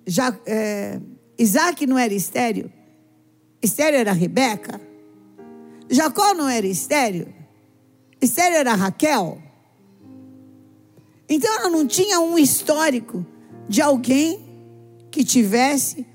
Já, 0.06 0.36
é, 0.46 1.00
Isaac 1.36 1.84
não 1.84 1.98
era 1.98 2.14
estéreo. 2.14 2.72
Estéreo 3.60 3.98
era 3.98 4.12
Rebeca. 4.12 4.80
Jacó 5.90 6.32
não 6.34 6.48
era 6.48 6.66
estéreo. 6.66 7.32
Estéreo 8.20 8.58
era 8.58 8.74
Raquel. 8.74 9.45
Então 11.28 11.52
ela 11.54 11.70
não 11.70 11.86
tinha 11.86 12.20
um 12.20 12.38
histórico 12.38 13.24
de 13.68 13.82
alguém 13.82 14.40
que 15.10 15.24
tivesse 15.24 16.06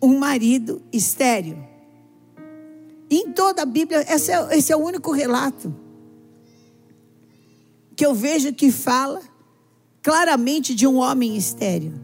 um 0.00 0.18
marido 0.18 0.82
estéreo. 0.92 1.58
Em 3.10 3.30
toda 3.32 3.62
a 3.62 3.66
Bíblia, 3.66 4.04
esse 4.08 4.32
é, 4.32 4.56
esse 4.56 4.72
é 4.72 4.76
o 4.76 4.80
único 4.80 5.12
relato 5.12 5.74
que 7.94 8.04
eu 8.04 8.14
vejo 8.14 8.52
que 8.52 8.70
fala 8.70 9.20
claramente 10.02 10.74
de 10.74 10.86
um 10.86 10.96
homem 10.96 11.36
estéreo. 11.36 11.94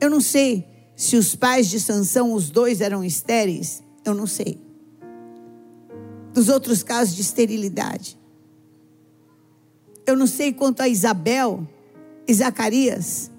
Eu 0.00 0.08
não 0.08 0.20
sei 0.20 0.66
se 0.96 1.16
os 1.16 1.34
pais 1.34 1.68
de 1.68 1.78
Sansão, 1.78 2.32
os 2.32 2.50
dois 2.50 2.80
eram 2.80 3.04
estéreis, 3.04 3.82
eu 4.04 4.14
não 4.14 4.26
sei. 4.26 4.58
Dos 6.32 6.48
outros 6.48 6.82
casos 6.82 7.14
de 7.14 7.22
esterilidade. 7.22 8.18
Eu 10.06 10.16
não 10.16 10.26
sei 10.26 10.52
quanto 10.52 10.80
a 10.80 10.88
Isabel 10.88 11.66
e 12.26 12.34
Zacarias. 12.34 13.30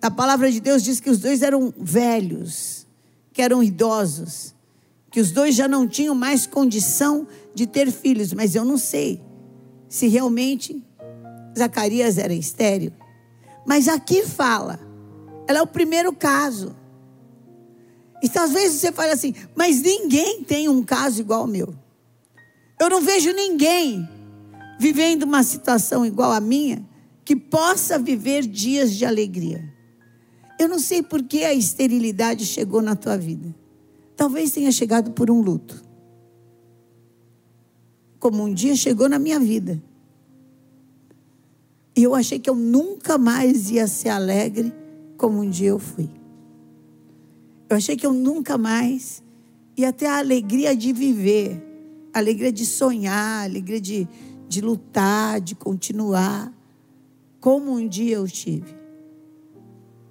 A 0.00 0.10
palavra 0.10 0.50
de 0.50 0.60
Deus 0.60 0.82
diz 0.82 1.00
que 1.00 1.10
os 1.10 1.18
dois 1.18 1.42
eram 1.42 1.72
velhos, 1.76 2.86
que 3.32 3.42
eram 3.42 3.62
idosos, 3.62 4.54
que 5.10 5.20
os 5.20 5.30
dois 5.30 5.54
já 5.54 5.68
não 5.68 5.86
tinham 5.86 6.14
mais 6.14 6.46
condição 6.46 7.26
de 7.54 7.66
ter 7.66 7.90
filhos, 7.90 8.32
mas 8.32 8.54
eu 8.54 8.64
não 8.64 8.78
sei 8.78 9.22
se 9.88 10.08
realmente 10.08 10.82
Zacarias 11.56 12.16
era 12.18 12.32
estéreo. 12.32 12.92
Mas 13.66 13.86
aqui 13.88 14.26
fala, 14.26 14.80
ela 15.46 15.58
é 15.58 15.62
o 15.62 15.66
primeiro 15.66 16.12
caso. 16.12 16.74
Às 18.34 18.52
vezes 18.52 18.80
você 18.80 18.90
fala 18.90 19.12
assim, 19.12 19.34
mas 19.54 19.82
ninguém 19.82 20.42
tem 20.42 20.68
um 20.68 20.82
caso 20.82 21.20
igual 21.20 21.42
ao 21.42 21.46
meu. 21.46 21.74
Eu 22.80 22.88
não 22.88 23.00
vejo 23.00 23.32
ninguém 23.32 24.08
vivendo 24.78 25.24
uma 25.24 25.42
situação 25.42 26.04
igual 26.04 26.32
à 26.32 26.40
minha 26.40 26.86
que 27.24 27.36
possa 27.36 27.98
viver 27.98 28.46
dias 28.46 28.92
de 28.92 29.04
alegria. 29.04 29.72
Eu 30.58 30.68
não 30.68 30.78
sei 30.78 31.02
por 31.02 31.22
que 31.22 31.44
a 31.44 31.54
esterilidade 31.54 32.44
chegou 32.44 32.82
na 32.82 32.96
tua 32.96 33.16
vida. 33.16 33.54
Talvez 34.16 34.52
tenha 34.52 34.70
chegado 34.70 35.12
por 35.12 35.30
um 35.30 35.40
luto 35.40 35.82
como 38.22 38.44
um 38.44 38.54
dia 38.54 38.76
chegou 38.76 39.08
na 39.08 39.18
minha 39.18 39.40
vida. 39.40 39.82
E 41.96 42.04
eu 42.04 42.14
achei 42.14 42.38
que 42.38 42.48
eu 42.48 42.54
nunca 42.54 43.18
mais 43.18 43.68
ia 43.68 43.88
ser 43.88 44.10
alegre 44.10 44.72
como 45.16 45.40
um 45.40 45.50
dia 45.50 45.70
eu 45.70 45.78
fui. 45.80 46.08
Eu 47.68 47.76
achei 47.76 47.96
que 47.96 48.06
eu 48.06 48.12
nunca 48.12 48.56
mais 48.56 49.24
ia 49.76 49.92
ter 49.92 50.06
a 50.06 50.18
alegria 50.18 50.76
de 50.76 50.92
viver, 50.92 51.60
a 52.14 52.20
alegria 52.20 52.52
de 52.52 52.64
sonhar, 52.64 53.40
a 53.40 53.42
alegria 53.42 53.80
de, 53.80 54.06
de 54.52 54.60
lutar, 54.60 55.40
de 55.40 55.54
continuar, 55.54 56.52
como 57.40 57.72
um 57.72 57.88
dia 57.88 58.16
eu 58.16 58.28
tive. 58.28 58.76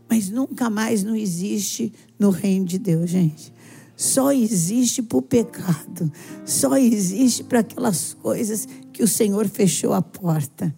Mas 0.09 0.29
nunca 0.29 0.69
mais 0.69 1.03
não 1.03 1.15
existe 1.15 1.93
no 2.17 2.29
reino 2.29 2.65
de 2.65 2.79
Deus, 2.79 3.09
gente 3.09 3.53
só 4.01 4.31
existe 4.31 5.03
para 5.03 5.19
o 5.19 5.21
pecado, 5.21 6.11
só 6.43 6.75
existe 6.75 7.43
para 7.43 7.59
aquelas 7.59 8.15
coisas 8.15 8.67
que 8.91 9.03
o 9.03 9.07
Senhor 9.07 9.47
fechou 9.47 9.93
a 9.93 10.01
porta. 10.01 10.75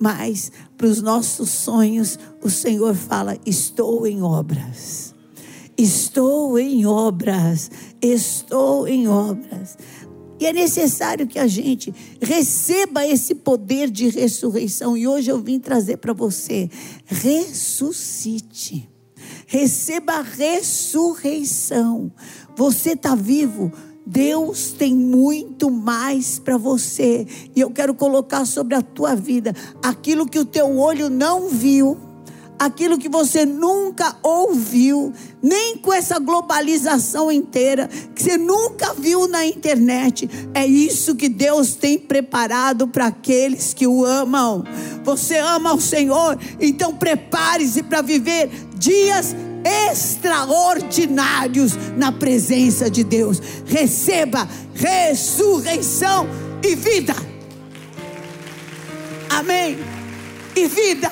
Mas 0.00 0.50
para 0.78 0.86
os 0.86 1.02
nossos 1.02 1.50
sonhos, 1.50 2.18
o 2.42 2.48
Senhor 2.48 2.94
fala: 2.94 3.36
estou 3.44 4.06
em 4.06 4.22
obras. 4.22 5.14
Estou 5.76 6.58
em 6.58 6.86
obras, 6.86 7.70
estou 8.00 8.88
em 8.88 9.06
obras. 9.08 9.76
E 10.42 10.46
é 10.46 10.52
necessário 10.52 11.24
que 11.24 11.38
a 11.38 11.46
gente 11.46 11.94
receba 12.20 13.06
esse 13.06 13.32
poder 13.32 13.88
de 13.88 14.08
ressurreição. 14.08 14.96
E 14.96 15.06
hoje 15.06 15.30
eu 15.30 15.38
vim 15.38 15.60
trazer 15.60 15.98
para 15.98 16.12
você: 16.12 16.68
ressuscite. 17.06 18.90
Receba 19.46 20.14
a 20.14 20.20
ressurreição. 20.20 22.10
Você 22.56 22.94
está 22.94 23.14
vivo. 23.14 23.70
Deus 24.04 24.72
tem 24.72 24.92
muito 24.92 25.70
mais 25.70 26.40
para 26.40 26.58
você. 26.58 27.24
E 27.54 27.60
eu 27.60 27.70
quero 27.70 27.94
colocar 27.94 28.44
sobre 28.44 28.74
a 28.74 28.82
tua 28.82 29.14
vida 29.14 29.54
aquilo 29.80 30.26
que 30.26 30.40
o 30.40 30.44
teu 30.44 30.76
olho 30.76 31.08
não 31.08 31.48
viu 31.50 31.96
aquilo 32.64 32.98
que 32.98 33.08
você 33.08 33.44
nunca 33.44 34.16
ouviu, 34.22 35.12
nem 35.42 35.76
com 35.76 35.92
essa 35.92 36.18
globalização 36.18 37.30
inteira, 37.30 37.88
que 38.14 38.22
você 38.22 38.38
nunca 38.38 38.94
viu 38.94 39.26
na 39.26 39.44
internet. 39.44 40.30
É 40.54 40.64
isso 40.64 41.16
que 41.16 41.28
Deus 41.28 41.74
tem 41.74 41.98
preparado 41.98 42.86
para 42.86 43.08
aqueles 43.08 43.74
que 43.74 43.86
o 43.86 44.04
amam. 44.04 44.62
Você 45.02 45.38
ama 45.38 45.74
o 45.74 45.80
Senhor, 45.80 46.38
então 46.60 46.94
prepare-se 46.94 47.82
para 47.82 48.00
viver 48.00 48.48
dias 48.76 49.34
extraordinários 49.64 51.72
na 51.96 52.12
presença 52.12 52.90
de 52.90 53.02
Deus. 53.02 53.40
Receba 53.66 54.48
ressurreição 54.74 56.28
e 56.62 56.76
vida. 56.76 57.14
Amém. 59.28 59.78
E 60.54 60.66
vida. 60.66 61.10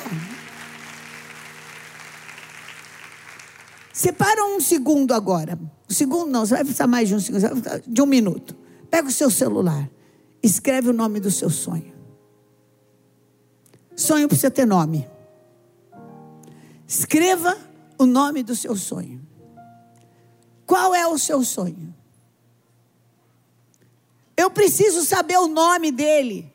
Separa 4.01 4.43
um 4.47 4.59
segundo 4.61 5.13
agora. 5.13 5.61
Um 5.87 5.93
segundo 5.93 6.31
não, 6.31 6.47
você 6.47 6.55
vai 6.55 6.65
precisar 6.65 6.87
mais 6.87 7.07
de 7.07 7.15
um 7.15 7.21
segundo, 7.21 7.43
de 7.87 8.01
um 8.01 8.07
minuto. 8.07 8.57
Pega 8.91 9.07
o 9.07 9.13
seu 9.13 9.31
celular, 9.31 9.91
escreve 10.43 10.89
o 10.89 10.93
nome 10.95 11.21
do 11.21 11.31
seu 11.31 11.51
sonho. 11.51 11.93
Sonho 13.95 14.27
precisa 14.27 14.51
ter 14.51 14.65
nome. 14.65 15.07
Escreva 16.89 17.59
o 17.99 18.07
nome 18.07 18.43
do 18.43 18.57
seu 18.57 18.75
sonho. 18.75 19.21
Qual 20.65 20.95
é 20.95 21.07
o 21.07 21.19
seu 21.19 21.45
sonho? 21.45 21.95
Eu 24.35 24.51
preciso 24.51 25.05
saber 25.05 25.37
o 25.37 25.47
nome 25.47 25.93
dele. 25.93 26.51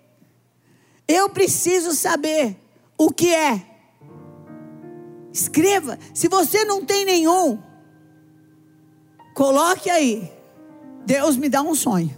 Eu 1.08 1.30
preciso 1.30 1.94
saber 1.94 2.58
o 2.98 3.12
que 3.12 3.32
é. 3.32 3.75
Escreva. 5.36 6.00
Se 6.14 6.30
você 6.30 6.64
não 6.64 6.86
tem 6.86 7.04
nenhum, 7.04 7.60
coloque 9.34 9.90
aí. 9.90 10.32
Deus 11.06 11.36
me 11.36 11.50
dá 11.50 11.62
um 11.62 11.76
sonho. 11.76 12.18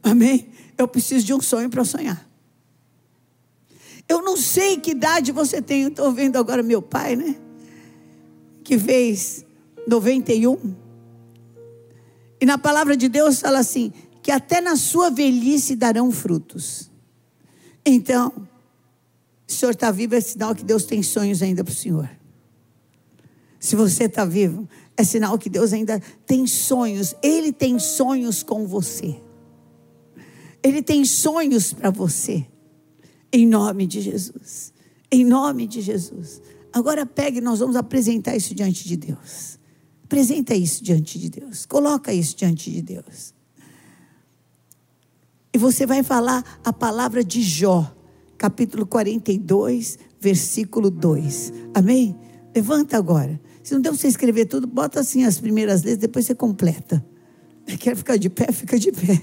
Amém? 0.00 0.52
Eu 0.78 0.86
preciso 0.86 1.26
de 1.26 1.34
um 1.34 1.40
sonho 1.40 1.68
para 1.68 1.84
sonhar. 1.84 2.24
Eu 4.08 4.22
não 4.22 4.36
sei 4.36 4.78
que 4.78 4.92
idade 4.92 5.32
você 5.32 5.60
tem. 5.60 5.88
Estou 5.88 6.12
vendo 6.12 6.36
agora 6.36 6.62
meu 6.62 6.80
pai, 6.80 7.16
né? 7.16 7.36
Que 8.62 8.78
fez 8.78 9.44
91. 9.88 10.76
E 12.40 12.46
na 12.46 12.56
palavra 12.56 12.96
de 12.96 13.08
Deus 13.08 13.40
fala 13.40 13.58
assim: 13.58 13.92
que 14.22 14.30
até 14.30 14.60
na 14.60 14.76
sua 14.76 15.10
velhice 15.10 15.74
darão 15.74 16.12
frutos. 16.12 16.88
Então, 17.84 18.32
o 19.54 19.58
senhor 19.58 19.72
está 19.72 19.90
vivo, 19.90 20.14
é 20.14 20.20
sinal 20.20 20.54
que 20.54 20.64
Deus 20.64 20.84
tem 20.84 21.02
sonhos 21.02 21.42
ainda 21.42 21.62
para 21.62 21.72
o 21.72 21.74
senhor. 21.74 22.10
Se 23.58 23.76
você 23.76 24.04
está 24.04 24.24
vivo, 24.24 24.68
é 24.96 25.02
sinal 25.04 25.38
que 25.38 25.48
Deus 25.48 25.72
ainda 25.72 26.00
tem 26.26 26.46
sonhos. 26.46 27.14
Ele 27.22 27.52
tem 27.52 27.78
sonhos 27.78 28.42
com 28.42 28.66
você. 28.66 29.20
Ele 30.62 30.82
tem 30.82 31.04
sonhos 31.04 31.72
para 31.72 31.90
você. 31.90 32.46
Em 33.32 33.46
nome 33.46 33.86
de 33.86 34.00
Jesus. 34.00 34.72
Em 35.10 35.24
nome 35.24 35.66
de 35.66 35.80
Jesus. 35.80 36.42
Agora 36.72 37.06
pegue, 37.06 37.40
nós 37.40 37.60
vamos 37.60 37.76
apresentar 37.76 38.36
isso 38.36 38.54
diante 38.54 38.86
de 38.86 38.96
Deus. 38.96 39.58
Apresenta 40.04 40.54
isso 40.54 40.82
diante 40.82 41.18
de 41.18 41.30
Deus. 41.30 41.64
Coloca 41.64 42.12
isso 42.12 42.36
diante 42.36 42.70
de 42.70 42.82
Deus. 42.82 43.32
E 45.52 45.58
você 45.58 45.86
vai 45.86 46.02
falar 46.02 46.60
a 46.64 46.72
palavra 46.72 47.24
de 47.24 47.40
Jó 47.40 47.93
capítulo 48.44 48.84
42, 48.84 49.98
versículo 50.20 50.90
2. 50.90 51.50
Amém? 51.72 52.14
Levanta 52.54 52.98
agora. 52.98 53.40
Se 53.62 53.72
não 53.72 53.80
deu 53.80 53.92
para 53.92 53.98
você 54.02 54.08
escrever 54.08 54.44
tudo, 54.44 54.66
bota 54.66 55.00
assim 55.00 55.24
as 55.24 55.40
primeiras 55.40 55.82
letras, 55.82 55.96
depois 55.96 56.26
você 56.26 56.34
completa. 56.34 57.02
Quer 57.80 57.96
ficar 57.96 58.18
de 58.18 58.28
pé? 58.28 58.52
Fica 58.52 58.78
de 58.78 58.92
pé. 58.92 59.18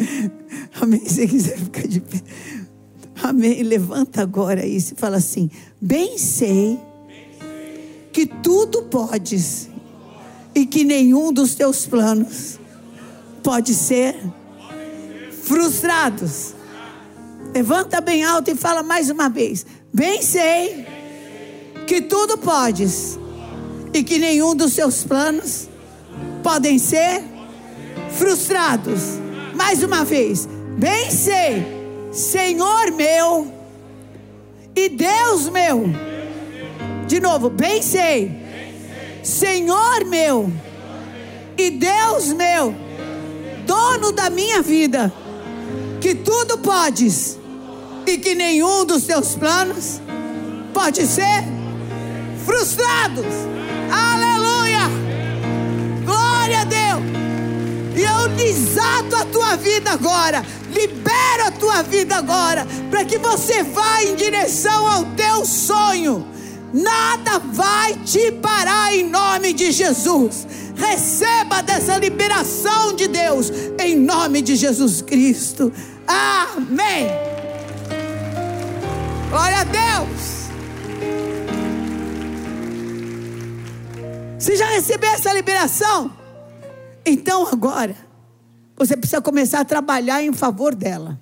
Amém? 0.80 1.06
Se 1.06 1.28
quiser 1.28 1.58
ficar 1.58 1.86
de 1.86 2.00
pé. 2.00 2.22
Amém. 3.22 3.62
Levanta 3.62 4.22
agora 4.22 4.64
isso 4.64 4.94
e 4.94 4.96
fala 4.96 5.18
assim: 5.18 5.50
Bem 5.78 6.16
sei 6.16 6.80
que 8.14 8.24
tudo 8.24 8.84
podes 8.84 9.68
e 10.54 10.64
que 10.64 10.84
nenhum 10.84 11.34
dos 11.34 11.54
teus 11.54 11.84
planos 11.84 12.58
pode 13.42 13.74
ser 13.74 14.16
frustrados 15.42 16.54
Levanta 17.54 18.00
bem 18.00 18.24
alto 18.24 18.50
e 18.50 18.56
fala 18.56 18.82
mais 18.82 19.08
uma 19.08 19.28
vez. 19.28 19.64
Bem 19.92 20.20
sei 20.22 20.84
que 21.86 22.02
tudo 22.02 22.36
podes 22.36 23.16
e 23.92 24.02
que 24.02 24.18
nenhum 24.18 24.56
dos 24.56 24.72
seus 24.72 25.04
planos 25.04 25.68
podem 26.42 26.80
ser 26.80 27.22
frustrados. 28.10 29.02
Mais 29.54 29.84
uma 29.84 30.04
vez. 30.04 30.48
Bem 30.76 31.12
sei, 31.12 31.64
Senhor 32.10 32.90
meu 32.90 33.46
e 34.74 34.88
Deus 34.88 35.48
meu. 35.48 35.84
De 37.06 37.20
novo, 37.20 37.50
bem 37.50 37.80
sei, 37.80 38.32
Senhor 39.22 40.04
meu 40.06 40.52
e 41.56 41.70
Deus 41.70 42.32
meu, 42.32 42.74
dono 43.64 44.10
da 44.10 44.28
minha 44.28 44.60
vida, 44.60 45.12
que 46.00 46.16
tudo 46.16 46.58
podes 46.58 47.43
e 48.06 48.18
que 48.18 48.34
nenhum 48.34 48.84
dos 48.84 49.04
teus 49.04 49.34
planos 49.34 50.00
pode 50.72 51.06
ser 51.06 51.44
frustrados. 52.44 53.26
Aleluia! 53.90 54.90
Glória 56.04 56.60
a 56.60 56.64
Deus! 56.64 57.02
E 57.96 58.02
eu 58.02 58.28
desato 58.36 59.16
a 59.16 59.24
tua 59.26 59.56
vida 59.56 59.92
agora, 59.92 60.44
libero 60.72 61.46
a 61.46 61.50
tua 61.52 61.82
vida 61.82 62.16
agora, 62.16 62.66
para 62.90 63.04
que 63.04 63.18
você 63.18 63.62
vá 63.62 64.02
em 64.02 64.16
direção 64.16 64.86
ao 64.86 65.04
teu 65.16 65.44
sonho. 65.46 66.26
Nada 66.72 67.38
vai 67.38 67.94
te 68.04 68.32
parar 68.32 68.92
em 68.92 69.08
nome 69.08 69.52
de 69.52 69.70
Jesus. 69.70 70.44
Receba 70.74 71.62
dessa 71.62 71.96
liberação 71.98 72.94
de 72.94 73.06
Deus 73.06 73.52
em 73.78 73.94
nome 73.94 74.42
de 74.42 74.56
Jesus 74.56 75.00
Cristo. 75.00 75.72
Amém. 76.04 77.33
Glória 79.30 79.60
a 79.60 79.64
Deus. 79.64 80.44
Você 84.38 84.56
já 84.56 84.66
recebeu 84.66 85.10
essa 85.10 85.32
liberação? 85.32 86.10
Então 87.04 87.46
agora, 87.46 87.96
você 88.76 88.96
precisa 88.96 89.20
começar 89.20 89.60
a 89.60 89.64
trabalhar 89.64 90.22
em 90.22 90.32
favor 90.32 90.74
dela. 90.74 91.20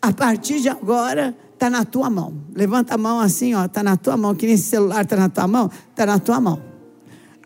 A 0.00 0.12
partir 0.12 0.60
de 0.60 0.68
agora, 0.68 1.36
está 1.54 1.68
na 1.68 1.84
tua 1.84 2.08
mão. 2.08 2.34
Levanta 2.54 2.94
a 2.94 2.98
mão 2.98 3.18
assim, 3.18 3.54
ó, 3.54 3.64
está 3.64 3.82
na 3.82 3.96
tua 3.96 4.16
mão. 4.16 4.34
Que 4.34 4.46
nem 4.46 4.54
esse 4.54 4.64
celular 4.64 5.02
está 5.02 5.16
na 5.16 5.28
tua 5.28 5.48
mão, 5.48 5.70
está 5.90 6.06
na 6.06 6.18
tua 6.18 6.40
mão. 6.40 6.67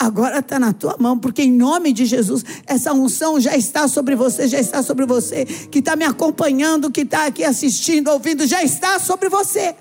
Agora 0.03 0.41
está 0.41 0.59
na 0.59 0.73
tua 0.73 0.97
mão, 0.99 1.17
porque 1.17 1.43
em 1.43 1.53
nome 1.53 1.93
de 1.93 2.05
Jesus, 2.05 2.45
essa 2.67 2.93
unção 2.93 3.39
já 3.39 3.57
está 3.57 3.87
sobre 3.87 4.17
você, 4.17 4.49
já 4.49 4.59
está 4.59 4.83
sobre 4.83 5.07
você, 5.07 5.45
que 5.45 5.79
está 5.79 5.95
me 5.95 6.05
acompanhando, 6.05 6.91
que 6.91 7.03
está 7.03 7.27
aqui 7.27 7.45
assistindo, 7.45 8.09
ouvindo, 8.09 8.45
já 8.45 8.65
está 8.65 8.99
sobre 8.99 9.29
você. 9.29 9.77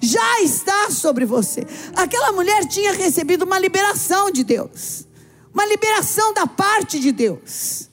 Já 0.00 0.40
está 0.40 0.88
sobre 0.92 1.24
você. 1.24 1.66
Aquela 1.96 2.30
mulher 2.30 2.64
tinha 2.68 2.92
recebido 2.92 3.44
uma 3.44 3.58
liberação 3.58 4.30
de 4.30 4.44
Deus, 4.44 5.04
uma 5.52 5.66
liberação 5.66 6.32
da 6.32 6.46
parte 6.46 7.00
de 7.00 7.10
Deus. 7.10 7.90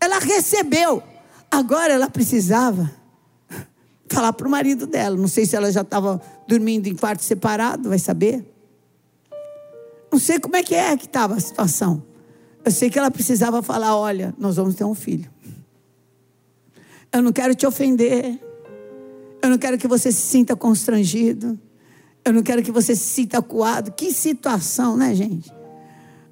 Ela 0.00 0.20
recebeu, 0.20 1.02
agora 1.50 1.94
ela 1.94 2.08
precisava 2.08 2.94
falar 4.08 4.32
para 4.34 4.46
o 4.46 4.50
marido 4.50 4.86
dela. 4.86 5.16
Não 5.16 5.26
sei 5.26 5.46
se 5.46 5.56
ela 5.56 5.72
já 5.72 5.80
estava 5.80 6.22
dormindo 6.46 6.86
em 6.86 6.94
quarto 6.94 7.24
separado, 7.24 7.88
vai 7.88 7.98
saber. 7.98 8.54
Não 10.10 10.18
sei 10.18 10.38
como 10.38 10.56
é 10.56 10.62
que 10.62 10.74
é 10.74 10.96
que 10.96 11.06
estava 11.06 11.34
a 11.34 11.40
situação. 11.40 12.02
Eu 12.64 12.70
sei 12.70 12.90
que 12.90 12.98
ela 12.98 13.10
precisava 13.10 13.62
falar: 13.62 13.96
olha, 13.96 14.34
nós 14.38 14.56
vamos 14.56 14.74
ter 14.74 14.84
um 14.84 14.94
filho. 14.94 15.30
Eu 17.12 17.22
não 17.22 17.32
quero 17.32 17.54
te 17.54 17.66
ofender. 17.66 18.38
Eu 19.42 19.50
não 19.50 19.58
quero 19.58 19.78
que 19.78 19.88
você 19.88 20.10
se 20.10 20.20
sinta 20.20 20.56
constrangido. 20.56 21.58
Eu 22.24 22.32
não 22.32 22.42
quero 22.42 22.62
que 22.62 22.72
você 22.72 22.94
se 22.94 23.04
sinta 23.04 23.38
acuado. 23.38 23.92
Que 23.92 24.12
situação, 24.12 24.96
né, 24.96 25.14
gente? 25.14 25.52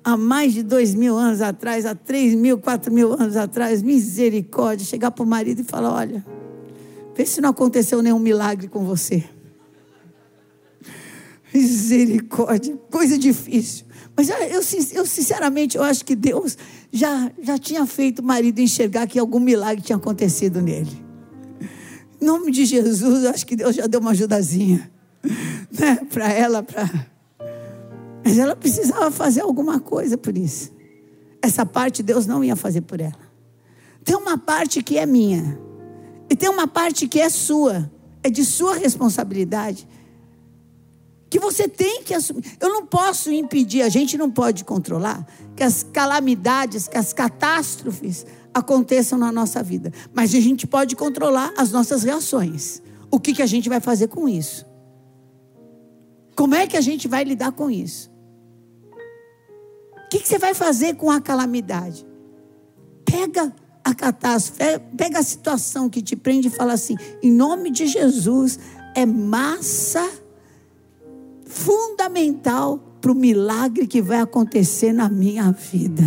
há 0.07 0.17
mais 0.17 0.55
de 0.55 0.63
dois 0.63 0.95
mil 0.95 1.17
anos 1.17 1.43
atrás, 1.43 1.85
há 1.85 1.93
três 1.93 2.33
mil, 2.33 2.59
quatro 2.59 2.93
mil 2.93 3.13
anos 3.15 3.37
atrás, 3.37 3.83
misericórdia, 3.83 4.87
chegar 4.87 5.11
para 5.11 5.25
o 5.25 5.27
marido 5.27 5.63
e 5.63 5.65
falar: 5.65 5.93
olha, 5.93 6.25
vê 7.13 7.27
se 7.27 7.41
não 7.41 7.51
aconteceu 7.51 8.01
nenhum 8.01 8.21
milagre 8.21 8.69
com 8.69 8.85
você. 8.85 9.25
Misericórdia, 11.53 12.77
coisa 12.91 13.19
difícil. 13.19 13.87
Mas 14.17 14.29
eu, 14.29 14.63
eu, 14.95 15.07
sinceramente, 15.07 15.77
eu 15.77 15.83
acho 15.83 16.05
que 16.05 16.17
Deus 16.17 16.57
já, 16.93 17.31
já 17.43 17.59
tinha 17.59 17.85
feito 17.87 18.21
o 18.21 18.25
marido 18.25 18.61
enxergar 18.61 19.07
que 19.07 19.19
algum 19.19 19.41
milagre 19.41 19.83
tinha 19.83 19.97
acontecido 19.97 20.61
nele. 20.61 21.05
Em 22.21 22.25
nome 22.25 22.51
de 22.51 22.65
Jesus, 22.65 23.25
eu 23.25 23.31
acho 23.31 23.47
que 23.47 23.57
Deus 23.57 23.77
já 23.77 23.87
deu 23.87 24.01
uma 24.01 24.13
ajudazinha 24.13 24.91
né, 25.79 25.97
para 26.11 26.33
ela, 26.33 26.63
para 26.63 26.89
mas 28.27 28.39
ela 28.39 28.57
precisava 28.57 29.09
fazer 29.13 29.43
alguma 29.43 29.79
coisa 29.79 30.19
por 30.19 30.37
isso. 30.37 30.73
Essa 31.41 31.65
parte 31.65 32.03
Deus 32.03 32.27
não 32.27 32.43
ia 32.43 32.57
fazer 32.57 32.81
por 32.81 33.01
ela. 33.01 33.15
Tem 34.05 34.17
uma 34.17 34.37
parte 34.37 34.83
que 34.83 34.99
é 34.99 35.07
minha. 35.07 35.57
E 36.29 36.35
tem 36.35 36.49
uma 36.49 36.67
parte 36.67 37.07
que 37.07 37.21
é 37.21 37.29
sua. 37.29 37.89
É 38.25 38.29
de 38.29 38.45
sua 38.45 38.75
responsabilidade. 38.75 39.87
Que 41.29 41.39
você 41.39 41.69
tem 41.69 42.03
que 42.03 42.15
assumir. 42.15 42.45
Eu 42.61 42.69
não 42.69 42.87
posso 42.87 43.33
impedir, 43.33 43.83
a 43.83 43.89
gente 43.89 44.17
não 44.17 44.31
pode 44.31 44.65
controlar 44.65 45.27
que 45.57 45.63
as 45.63 45.83
calamidades, 45.83 46.87
que 46.87 46.97
as 46.97 47.13
catástrofes 47.13 48.25
aconteçam 48.55 49.19
na 49.19 49.33
nossa 49.33 49.63
vida. 49.63 49.93
Mas 50.15 50.35
a 50.35 50.41
gente 50.41 50.67
pode 50.67 50.95
controlar 50.95 51.53
as 51.57 51.73
nossas 51.73 52.05
reações. 52.05 52.81
O 53.11 53.19
que, 53.19 53.35
que 53.35 53.43
a 53.43 53.47
gente 53.47 53.69
vai 53.69 53.81
fazer 53.81 54.09
com 54.09 54.29
isso? 54.29 54.67
Como 56.37 56.55
é 56.55 56.67
que 56.67 56.77
a 56.77 56.81
gente 56.81 57.09
vai 57.09 57.25
lidar 57.25 57.53
com 57.53 57.71
isso? 57.71 58.11
O 60.05 60.09
que, 60.09 60.21
que 60.21 60.29
você 60.29 60.39
vai 60.39 60.55
fazer 60.55 60.95
com 60.95 61.11
a 61.11 61.21
calamidade? 61.21 62.07
Pega 63.05 63.53
a 63.83 63.95
catástrofe, 63.95 64.81
pega 64.97 65.19
a 65.19 65.23
situação 65.23 65.89
que 65.89 66.03
te 66.03 66.15
prende 66.15 66.49
e 66.49 66.51
fala 66.51 66.75
assim: 66.75 66.97
em 67.23 67.31
nome 67.31 67.71
de 67.71 67.87
Jesus, 67.87 68.59
é 68.95 69.07
massa 69.07 70.09
fundamental 71.47 72.79
para 73.01 73.13
o 73.13 73.15
milagre 73.15 73.87
que 73.87 74.03
vai 74.03 74.21
acontecer 74.21 74.93
na 74.93 75.09
minha 75.09 75.53
vida. 75.53 76.05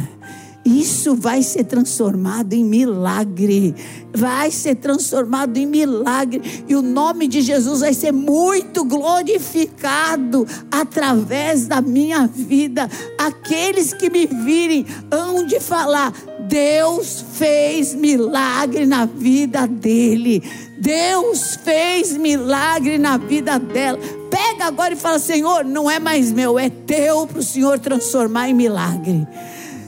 Isso 0.65 1.15
vai 1.15 1.41
ser 1.41 1.63
transformado 1.63 2.53
em 2.53 2.63
milagre. 2.63 3.73
Vai 4.13 4.51
ser 4.51 4.75
transformado 4.75 5.57
em 5.57 5.65
milagre. 5.65 6.63
E 6.67 6.75
o 6.75 6.81
nome 6.81 7.27
de 7.27 7.41
Jesus 7.41 7.79
vai 7.79 7.93
ser 7.93 8.11
muito 8.11 8.83
glorificado 8.83 10.45
através 10.69 11.65
da 11.65 11.81
minha 11.81 12.27
vida. 12.27 12.89
Aqueles 13.17 13.93
que 13.93 14.09
me 14.09 14.27
virem 14.27 14.85
hão 15.09 15.45
de 15.45 15.59
falar: 15.59 16.13
Deus 16.47 17.23
fez 17.33 17.95
milagre 17.95 18.85
na 18.85 19.05
vida 19.05 19.65
dele. 19.65 20.43
Deus 20.79 21.55
fez 21.57 22.15
milagre 22.15 22.97
na 22.97 23.17
vida 23.17 23.59
dela. 23.59 23.99
Pega 24.29 24.65
agora 24.65 24.93
e 24.93 24.97
fala: 24.97 25.19
Senhor, 25.19 25.65
não 25.65 25.91
é 25.91 25.99
mais 25.99 26.31
meu, 26.31 26.57
é 26.57 26.69
teu 26.69 27.27
para 27.27 27.39
o 27.39 27.43
Senhor 27.43 27.79
transformar 27.79 28.49
em 28.49 28.53
milagre. 28.53 29.27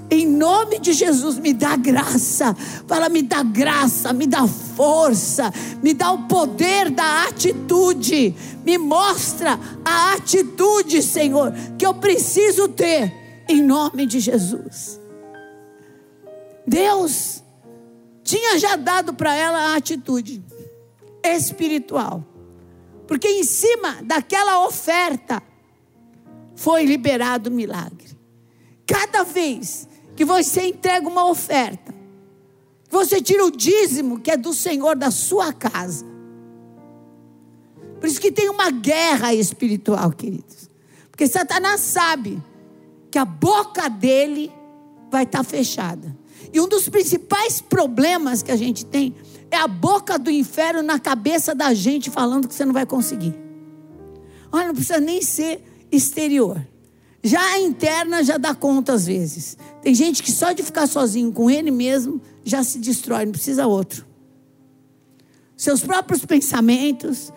Em 0.10 0.28
nome 0.28 0.78
de 0.78 0.92
Jesus, 0.92 1.40
me 1.40 1.54
dá 1.54 1.78
graça. 1.78 2.54
Fala, 2.86 3.08
me 3.08 3.22
dá 3.22 3.42
graça, 3.42 4.12
me 4.12 4.28
dá 4.28 4.46
força, 4.46 5.50
me 5.82 5.94
dá 5.94 6.12
o 6.12 6.28
poder 6.28 6.90
da 6.90 7.24
atitude. 7.24 8.36
Me 8.66 8.78
mostra 8.78 9.58
a 9.86 10.14
atitude, 10.16 11.02
Senhor, 11.02 11.54
que 11.78 11.86
eu 11.86 11.94
preciso 11.94 12.68
ter. 12.68 13.14
Em 13.48 13.62
nome 13.62 14.06
de 14.06 14.20
Jesus. 14.20 15.00
Deus 16.68 17.42
tinha 18.22 18.60
já 18.60 18.76
dado 18.76 19.14
para 19.14 19.34
ela 19.34 19.60
a 19.60 19.76
atitude 19.78 20.44
espiritual. 21.24 22.26
Porque 23.08 23.28
em 23.28 23.44
cima 23.44 24.02
daquela 24.04 24.66
oferta 24.66 25.42
foi 26.56 26.86
liberado 26.86 27.50
o 27.50 27.54
milagre. 27.54 28.18
Cada 28.86 29.24
vez 29.24 29.88
que 30.16 30.24
você 30.24 30.68
entrega 30.68 31.08
uma 31.08 31.30
oferta, 31.30 31.94
você 32.90 33.22
tira 33.22 33.46
o 33.46 33.52
dízimo 33.52 34.20
que 34.20 34.32
é 34.32 34.38
do 34.38 34.54
Senhor 34.54 34.96
da 34.96 35.12
sua 35.12 35.54
casa. 35.54 36.06
Por 38.00 38.08
isso 38.08 38.20
que 38.20 38.32
tem 38.32 38.50
uma 38.50 38.72
guerra 38.72 39.34
espiritual, 39.34 40.12
queridos. 40.12 40.70
Porque 41.10 41.28
Satanás 41.28 41.82
sabe 41.82 42.42
que 43.10 43.18
a 43.18 43.26
boca 43.26 43.90
dele 43.90 44.52
vai 45.12 45.24
estar 45.24 45.44
fechada. 45.44 46.16
E 46.54 46.60
um 46.60 46.68
dos 46.68 46.90
principais 46.90 47.62
problemas 47.62 48.42
que 48.42 48.52
a 48.52 48.56
gente 48.56 48.86
tem 48.86 49.16
é 49.52 49.58
a 49.58 49.68
boca 49.68 50.18
do 50.18 50.32
inferno 50.32 50.82
na 50.82 50.98
cabeça 50.98 51.54
da 51.54 51.74
gente 51.74 52.10
falando 52.10 52.48
que 52.48 52.56
você 52.56 52.64
não 52.64 52.74
vai 52.74 52.86
conseguir. 52.86 53.38
Olha, 54.52 54.68
não 54.68 54.74
precisa 54.74 55.00
nem 55.00 55.22
ser 55.22 55.64
exterior. 55.92 56.66
Já 57.24 57.42
a 57.42 57.60
interna 57.60 58.24
já 58.24 58.38
dá 58.38 58.56
conta 58.56 58.94
às 58.94 59.06
vezes. 59.06 59.58
Tem 59.82 59.94
gente 59.94 60.24
que 60.24 60.32
só 60.32 60.54
de 60.54 60.64
ficar 60.64 60.88
sozinho 60.88 61.32
com 61.32 61.52
ele 61.52 61.70
mesmo 61.70 62.22
já 62.44 62.64
se 62.64 62.80
destrói, 62.80 63.26
não 63.26 63.34
precisa 63.34 63.68
outro. 63.68 64.06
Seus 65.56 65.82
próprios 65.82 66.26
pensamentos, 66.26 67.32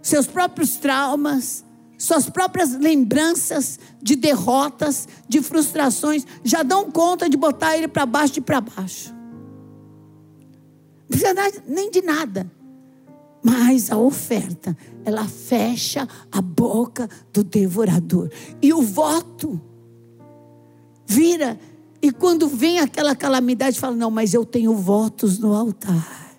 seus 0.00 0.26
próprios 0.26 0.76
traumas, 0.76 1.64
suas 1.98 2.30
próprias 2.30 2.72
lembranças 2.72 3.78
de 4.00 4.16
derrotas, 4.16 5.06
de 5.28 5.42
frustrações, 5.42 6.26
já 6.42 6.62
dão 6.62 6.90
conta 6.90 7.28
de 7.28 7.36
botar 7.36 7.76
ele 7.76 7.88
para 7.88 8.06
baixo 8.06 8.38
e 8.38 8.40
para 8.40 8.62
baixo. 8.62 9.19
Precisa 11.10 11.34
nem 11.66 11.90
de 11.90 12.00
nada. 12.00 12.50
Mas 13.42 13.90
a 13.90 13.98
oferta, 13.98 14.76
ela 15.04 15.26
fecha 15.26 16.06
a 16.30 16.40
boca 16.40 17.08
do 17.32 17.42
devorador. 17.42 18.30
E 18.62 18.72
o 18.72 18.80
voto 18.80 19.60
vira. 21.06 21.58
E 22.00 22.12
quando 22.12 22.46
vem 22.46 22.78
aquela 22.78 23.16
calamidade, 23.16 23.80
fala: 23.80 23.96
Não, 23.96 24.10
mas 24.10 24.32
eu 24.32 24.44
tenho 24.44 24.74
votos 24.74 25.38
no 25.38 25.54
altar. 25.54 26.29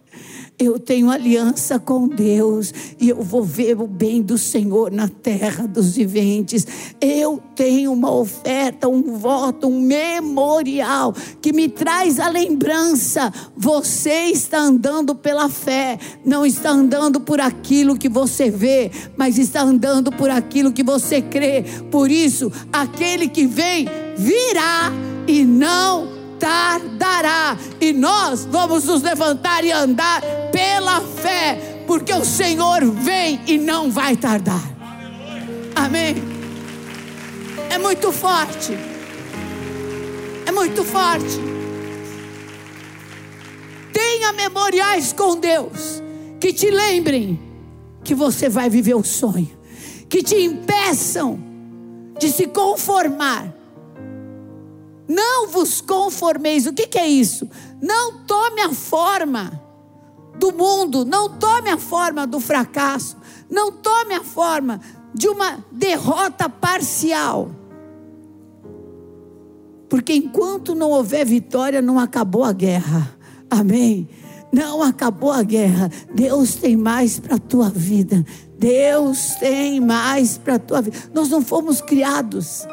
Eu 0.64 0.78
tenho 0.78 1.10
aliança 1.10 1.80
com 1.80 2.08
Deus 2.08 2.72
e 3.00 3.10
eu 3.10 3.24
vou 3.24 3.44
ver 3.44 3.82
o 3.82 3.88
bem 3.88 4.22
do 4.22 4.38
Senhor 4.38 4.92
na 4.92 5.08
terra 5.08 5.66
dos 5.66 5.96
viventes. 5.96 6.68
Eu 7.02 7.42
tenho 7.56 7.92
uma 7.92 8.12
oferta, 8.12 8.88
um 8.88 9.18
voto, 9.18 9.68
um 9.68 9.82
memorial 9.82 11.16
que 11.42 11.52
me 11.52 11.68
traz 11.68 12.20
a 12.20 12.30
lembrança. 12.30 13.34
Você 13.58 14.26
está 14.26 14.60
andando 14.60 15.16
pela 15.16 15.50
fé, 15.50 15.98
não 16.24 16.46
está 16.46 16.70
andando 16.70 17.20
por 17.20 17.42
aquilo 17.42 17.98
que 17.98 18.08
você 18.08 18.52
vê, 18.52 18.92
mas 19.18 19.40
está 19.40 19.64
andando 19.64 20.12
por 20.12 20.30
aquilo 20.30 20.72
que 20.72 20.84
você 20.84 21.24
crê. 21.24 21.66
Por 21.90 22.12
isso, 22.12 22.52
aquele 22.72 23.28
que 23.28 23.48
vem 23.48 23.88
virá 24.16 24.92
e 25.28 25.44
não 25.44 26.21
tardará. 26.42 27.56
E 27.80 27.94
nós 27.94 28.46
vamos 28.50 28.86
nos 28.86 29.04
levantar 29.04 29.64
e 29.64 29.72
andar 29.72 30.22
pela 30.52 31.00
fé, 31.00 31.84
porque 31.86 32.12
o 32.12 32.26
Senhor 32.26 32.84
vem 32.84 33.40
e 33.46 33.60
não 33.60 33.92
vai 33.92 34.18
tardar. 34.18 34.64
Amém. 35.76 36.16
É 37.70 37.78
muito 37.78 38.12
forte. 38.12 38.74
É 40.46 40.52
muito 40.52 40.84
forte. 40.84 41.40
Tenha 43.94 44.34
memoriais 44.34 45.14
com 45.14 45.40
Deus 45.40 46.02
que 46.40 46.52
te 46.52 46.72
lembrem 46.72 47.40
que 48.04 48.16
você 48.16 48.50
vai 48.50 48.68
viver 48.68 48.96
o 48.96 49.04
sonho, 49.04 49.52
que 50.10 50.24
te 50.24 50.36
impeçam 50.36 51.40
de 52.20 52.30
se 52.30 52.48
conformar 52.48 53.61
não 55.12 55.50
vos 55.50 55.82
conformeis. 55.82 56.66
O 56.66 56.74
que, 56.74 56.88
que 56.88 56.98
é 56.98 57.08
isso? 57.08 57.50
Não 57.82 58.24
tome 58.26 58.62
a 58.62 58.74
forma 58.74 59.62
do 60.40 60.54
mundo, 60.54 61.04
não 61.04 61.38
tome 61.38 61.70
a 61.70 61.78
forma 61.78 62.26
do 62.26 62.40
fracasso, 62.40 63.18
não 63.50 63.72
tome 63.74 64.14
a 64.14 64.24
forma 64.24 64.80
de 65.14 65.28
uma 65.28 65.64
derrota 65.70 66.48
parcial. 66.50 67.52
Porque 69.90 70.14
enquanto 70.14 70.74
não 70.74 70.90
houver 70.90 71.26
vitória, 71.26 71.82
não 71.82 72.00
acabou 72.00 72.46
a 72.46 72.54
guerra. 72.54 73.14
Amém? 73.50 74.08
Não 74.54 74.82
acabou 74.82 75.32
a 75.32 75.44
guerra. 75.44 75.92
Deus 76.14 76.56
tem 76.56 76.78
mais 76.78 77.20
para 77.20 77.36
a 77.36 77.40
tua 77.40 77.70
vida. 77.70 78.26
Deus 78.58 79.36
tem 79.36 79.82
mais 79.82 80.38
para 80.38 80.56
a 80.56 80.60
tua 80.60 80.82
vida. 80.82 80.98
Nós 81.14 81.28
não 81.28 81.42
fomos 81.42 81.82
criados 81.82 82.66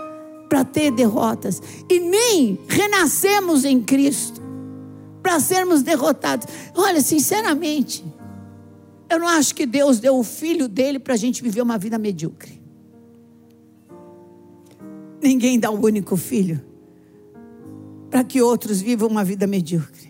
para 0.49 0.65
ter 0.65 0.91
derrotas 0.91 1.63
e 1.91 2.01
nem 2.01 2.59
renascemos 2.69 3.65
em 3.65 3.81
Cristo 3.81 4.41
para 5.23 5.41
sermos 5.41 5.83
derrotados. 5.83 6.47
Olha, 6.75 7.01
sinceramente, 7.01 8.05
eu 9.11 9.19
não 9.19 9.29
acho 9.29 9.55
que 9.55 9.67
Deus 9.67 9.99
deu 10.01 10.17
o 10.19 10.25
filho 10.25 10.69
dele 10.69 10.99
para 10.99 11.15
a 11.15 11.17
gente 11.17 11.43
viver 11.43 11.63
uma 11.63 11.79
vida 11.79 11.99
medíocre. 11.99 12.61
Ninguém 15.23 15.59
dá 15.59 15.71
o 15.71 15.85
único 15.85 16.17
filho 16.17 16.63
para 18.11 18.25
que 18.25 18.41
outros 18.41 18.81
vivam 18.81 19.09
uma 19.09 19.25
vida 19.25 19.47
medíocre. 19.47 20.09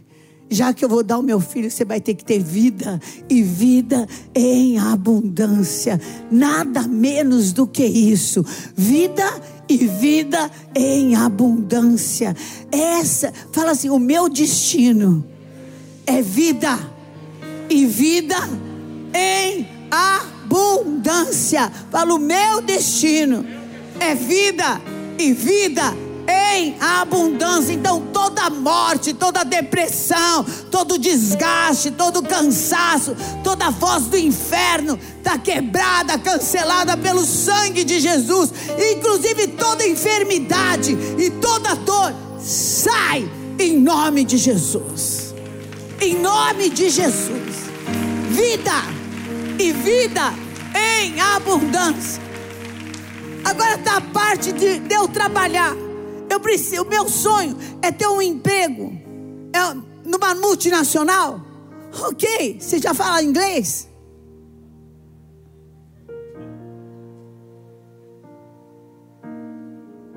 Já 0.50 0.72
que 0.72 0.84
eu 0.84 0.88
vou 0.88 1.02
dar 1.02 1.18
o 1.18 1.22
meu 1.22 1.40
filho, 1.40 1.70
você 1.70 1.84
vai 1.84 2.00
ter 2.00 2.14
que 2.14 2.24
ter 2.24 2.38
vida 2.38 2.98
e 3.28 3.42
vida 3.42 4.06
em 4.34 4.78
abundância. 4.78 6.00
Nada 6.30 6.88
menos 6.88 7.52
do 7.52 7.66
que 7.66 7.84
isso. 7.84 8.44
Vida 8.74 9.24
e 9.68 9.76
vida 9.76 10.50
em 10.74 11.14
abundância. 11.14 12.34
Essa, 12.72 13.32
fala 13.52 13.72
assim: 13.72 13.90
o 13.90 13.98
meu 13.98 14.28
destino 14.28 15.24
é 16.06 16.22
vida 16.22 16.78
e 17.68 17.84
vida 17.86 18.36
em 19.14 19.68
abundância. 19.90 21.70
Fala, 21.90 22.14
o 22.14 22.18
meu 22.18 22.62
destino 22.62 23.44
é 24.00 24.14
vida 24.14 24.80
e 25.18 25.32
vida 25.32 26.07
em 26.28 26.76
abundância. 26.78 27.72
Então, 27.72 28.00
toda 28.12 28.50
morte, 28.50 29.14
toda 29.14 29.44
depressão, 29.44 30.44
todo 30.70 30.98
desgaste, 30.98 31.90
todo 31.90 32.22
cansaço, 32.22 33.16
toda 33.42 33.70
voz 33.70 34.04
do 34.04 34.18
inferno 34.18 34.98
está 35.16 35.38
quebrada, 35.38 36.18
cancelada 36.18 36.96
pelo 36.96 37.24
sangue 37.24 37.82
de 37.82 37.98
Jesus. 37.98 38.52
Inclusive, 38.96 39.48
toda 39.48 39.86
enfermidade 39.86 40.92
e 41.18 41.30
toda 41.30 41.74
dor 41.74 42.12
sai 42.38 43.28
em 43.58 43.78
nome 43.78 44.24
de 44.24 44.36
Jesus. 44.36 45.34
Em 46.00 46.14
nome 46.14 46.68
de 46.68 46.90
Jesus. 46.90 47.68
Vida 48.30 48.72
e 49.58 49.72
vida 49.72 50.32
em 50.74 51.20
abundância. 51.20 52.22
Agora 53.44 53.74
está 53.74 53.96
a 53.96 54.00
parte 54.00 54.52
de, 54.52 54.82
eu 54.90 55.08
trabalhar. 55.08 55.87
Eu 56.30 56.40
preciso, 56.40 56.82
o 56.82 56.88
meu 56.88 57.08
sonho 57.08 57.56
é 57.82 57.90
ter 57.90 58.06
um 58.06 58.20
emprego 58.20 58.92
é, 59.52 59.74
numa 60.04 60.34
multinacional. 60.34 61.40
Ok, 62.02 62.58
você 62.60 62.78
já 62.78 62.92
fala 62.92 63.22
inglês? 63.22 63.88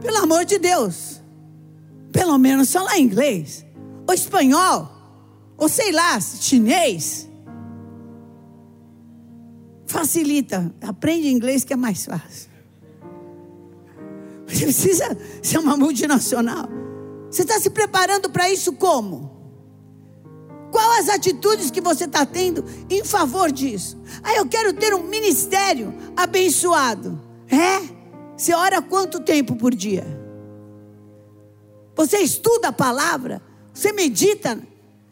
Pelo 0.02 0.17
amor 0.17 0.45
de 0.45 0.58
Deus. 0.58 1.21
Pelo 2.12 2.38
menos 2.38 2.71
falar 2.71 3.00
inglês. 3.00 3.65
Ou 4.08 4.13
espanhol. 4.13 4.89
Ou 5.58 5.69
sei 5.69 5.91
lá, 5.91 6.19
chinês. 6.19 7.30
Facilita. 9.86 10.74
Aprende 10.82 11.30
inglês 11.30 11.63
que 11.63 11.74
é 11.74 11.78
mais 11.78 12.06
fácil. 12.06 12.51
Você 14.62 14.65
precisa 14.65 15.17
ser 15.41 15.58
uma 15.58 15.76
multinacional. 15.76 16.67
Você 17.30 17.41
está 17.41 17.60
se 17.60 17.69
preparando 17.69 18.30
para 18.30 18.50
isso 18.52 18.74
como? 18.74 19.32
Qual 20.71 21.00
as 21.00 21.10
atitudes 21.10 21.71
que 21.71 21.82
você 21.82 22.06
está 22.06 22.26
tendo 22.26 22.63
em 22.89 23.04
favor 23.04 23.52
disso? 23.52 24.00
Ah, 24.21 24.36
eu 24.36 24.45
quero 24.45 24.74
ter 24.74 24.93
um 24.93 25.04
ministério 25.04 25.93
abençoado. 26.15 27.19
É? 27.50 27.82
Você 28.38 28.54
ora 28.54 28.82
quanto 28.82 29.19
tempo 29.19 29.56
por 29.56 29.74
dia? 29.74 30.06
Você 31.95 32.19
estuda 32.19 32.69
a 32.69 32.74
palavra? 32.74 33.41
Você 33.74 33.91
medita? 33.91 34.60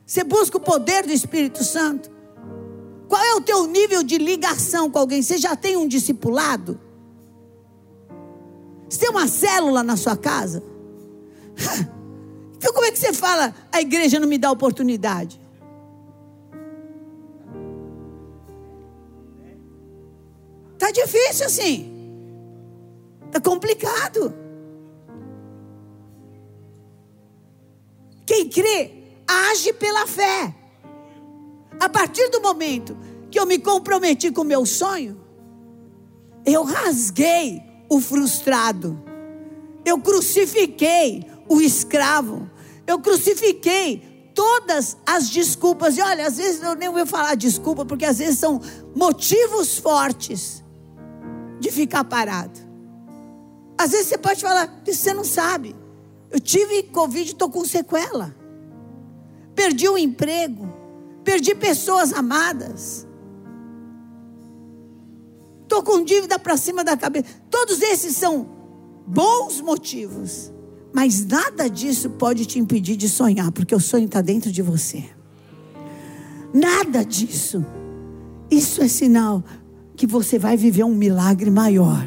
Você 0.06 0.24
busca 0.24 0.58
o 0.58 0.62
poder 0.62 1.06
do 1.06 1.12
Espírito 1.12 1.64
Santo? 1.64 2.10
Qual 3.08 3.24
é 3.24 3.34
o 3.34 3.42
teu 3.42 3.66
nível 3.66 4.04
de 4.04 4.18
ligação 4.18 4.92
com 4.92 5.00
alguém? 5.00 5.22
Você 5.22 5.38
já 5.38 5.56
tem 5.56 5.76
um 5.76 5.88
discipulado? 5.88 6.80
Você 8.90 9.00
tem 9.00 9.10
uma 9.10 9.28
célula 9.28 9.84
na 9.84 9.96
sua 9.96 10.18
casa? 10.18 10.64
Então 12.60 12.74
como 12.74 12.86
é 12.86 12.92
que 12.92 13.00
você 13.00 13.14
fala, 13.14 13.56
a 13.72 13.80
igreja 13.80 14.20
não 14.20 14.28
me 14.28 14.38
dá 14.38 14.52
oportunidade? 14.52 15.40
Tá 20.78 20.92
difícil 20.92 21.46
assim. 21.46 21.90
Tá 23.32 23.40
complicado. 23.40 24.34
Quem 28.26 28.50
crê, 28.50 28.92
age 29.26 29.72
pela 29.72 30.06
fé. 30.06 30.54
A 31.80 31.88
partir 31.88 32.30
do 32.30 32.42
momento 32.42 32.98
que 33.32 33.40
eu 33.40 33.46
me 33.46 33.58
comprometi 33.58 34.32
com 34.32 34.42
o 34.42 34.46
meu 34.46 34.66
sonho, 34.66 35.18
eu 36.46 36.64
rasguei 36.64 37.69
o 37.90 38.00
frustrado. 38.00 39.04
Eu 39.84 40.00
crucifiquei 40.00 41.26
o 41.48 41.60
escravo. 41.60 42.50
Eu 42.86 43.00
crucifiquei 43.00 44.32
todas 44.36 44.96
as 45.06 45.30
desculpas. 45.30 45.98
E 45.98 46.02
olha, 46.02 46.28
às 46.28 46.38
vezes 46.38 46.62
eu 46.62 46.76
nem 46.76 46.90
vou 46.90 47.06
falar 47.06 47.36
desculpa, 47.36 47.84
porque 47.84 48.06
às 48.06 48.20
vezes 48.20 48.40
são 48.40 48.62
motivos 48.96 49.78
fortes 49.80 50.64
de 51.60 51.72
ficar 51.72 52.04
parado. 52.04 52.60
Às 53.78 53.92
vezes 53.92 54.08
você 54.08 54.18
pode 54.18 54.42
falar, 54.42 54.82
você 54.86 55.14
não 55.14 55.24
sabe. 55.24 55.76
Eu 56.30 56.40
tive 56.40 56.84
Covid 56.84 57.32
estou 57.32 57.50
com 57.50 57.66
sequela. 57.66 58.36
Perdi 59.56 59.90
o 59.90 59.98
emprego. 59.98 60.72
Perdi 61.24 61.56
pessoas 61.56 62.14
amadas 62.14 63.09
estou 65.70 65.84
com 65.84 66.04
dívida 66.04 66.40
para 66.40 66.58
cima 66.58 66.84
da 66.84 66.98
cabeça. 66.98 67.28
Todos 67.50 67.80
esses 67.84 68.18
são 68.18 68.50
bons 69.06 69.62
motivos. 69.62 70.52
Mas 70.92 71.24
nada 71.24 71.70
disso 71.70 72.10
pode 72.10 72.48
te 72.48 72.58
impedir 72.58 72.96
de 72.96 73.08
sonhar, 73.08 73.52
porque 73.52 73.76
o 73.76 73.80
sonho 73.80 74.06
está 74.06 74.20
dentro 74.22 74.52
de 74.52 74.64
você. 74.64 75.06
Nada 76.52 77.06
disso. 77.06 77.64
Isso 78.50 78.82
é 78.82 78.88
sinal 78.88 79.44
que 79.96 80.08
você 80.08 80.40
vai 80.40 80.58
viver 80.58 80.84
um 80.84 80.96
milagre 80.96 81.52
maior. 81.52 82.04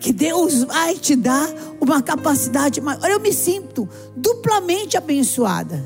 Que 0.00 0.12
Deus 0.12 0.62
vai 0.62 0.94
te 0.94 1.16
dar 1.16 1.48
uma 1.80 2.00
capacidade 2.00 2.80
maior. 2.80 3.10
Eu 3.10 3.18
me 3.18 3.32
sinto 3.32 3.88
duplamente 4.16 4.96
abençoada. 4.96 5.84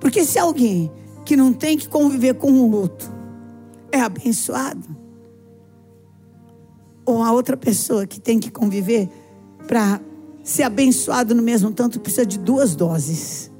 Porque 0.00 0.24
se 0.24 0.38
alguém 0.38 0.90
que 1.26 1.36
não 1.36 1.52
tem 1.52 1.76
que 1.76 1.86
conviver 1.86 2.34
com 2.34 2.50
um 2.50 2.70
luto 2.70 3.12
é 3.92 4.00
abençoado, 4.00 5.01
ou 7.04 7.22
a 7.22 7.32
outra 7.32 7.56
pessoa 7.56 8.06
que 8.06 8.20
tem 8.20 8.38
que 8.38 8.50
conviver 8.50 9.08
para 9.66 10.00
ser 10.42 10.64
abençoado 10.64 11.34
no 11.34 11.42
mesmo 11.42 11.70
tanto 11.72 12.00
precisa 12.00 12.26
de 12.26 12.38
duas 12.38 12.74
doses. 12.74 13.50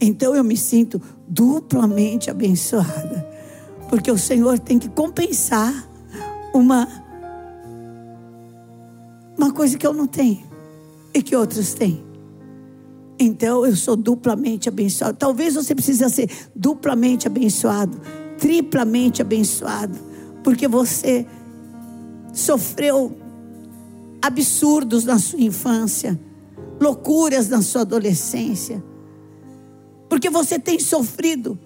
Então 0.00 0.34
eu 0.34 0.42
me 0.42 0.56
sinto 0.56 1.00
duplamente 1.28 2.30
abençoada, 2.30 3.28
porque 3.88 4.10
o 4.10 4.18
Senhor 4.18 4.58
tem 4.58 4.78
que 4.78 4.88
compensar 4.88 5.88
uma 6.52 6.88
uma 9.36 9.52
coisa 9.52 9.76
que 9.76 9.86
eu 9.86 9.94
não 9.94 10.06
tenho 10.06 10.42
e 11.14 11.22
que 11.22 11.34
outros 11.34 11.74
têm. 11.74 12.04
Então 13.18 13.64
eu 13.64 13.76
sou 13.76 13.96
duplamente 13.96 14.68
abençoado. 14.68 15.16
Talvez 15.16 15.54
você 15.54 15.74
precise 15.74 16.08
ser 16.10 16.30
duplamente 16.54 17.26
abençoado, 17.26 18.00
triplamente 18.38 19.22
abençoado, 19.22 19.98
porque 20.42 20.66
você 20.66 21.26
sofreu 22.32 23.16
absurdos 24.20 25.04
na 25.04 25.18
sua 25.18 25.40
infância, 25.40 26.18
loucuras 26.80 27.48
na 27.48 27.60
sua 27.62 27.82
adolescência, 27.82 28.82
porque 30.08 30.30
você 30.30 30.58
tem 30.58 30.78
sofrido 30.78 31.58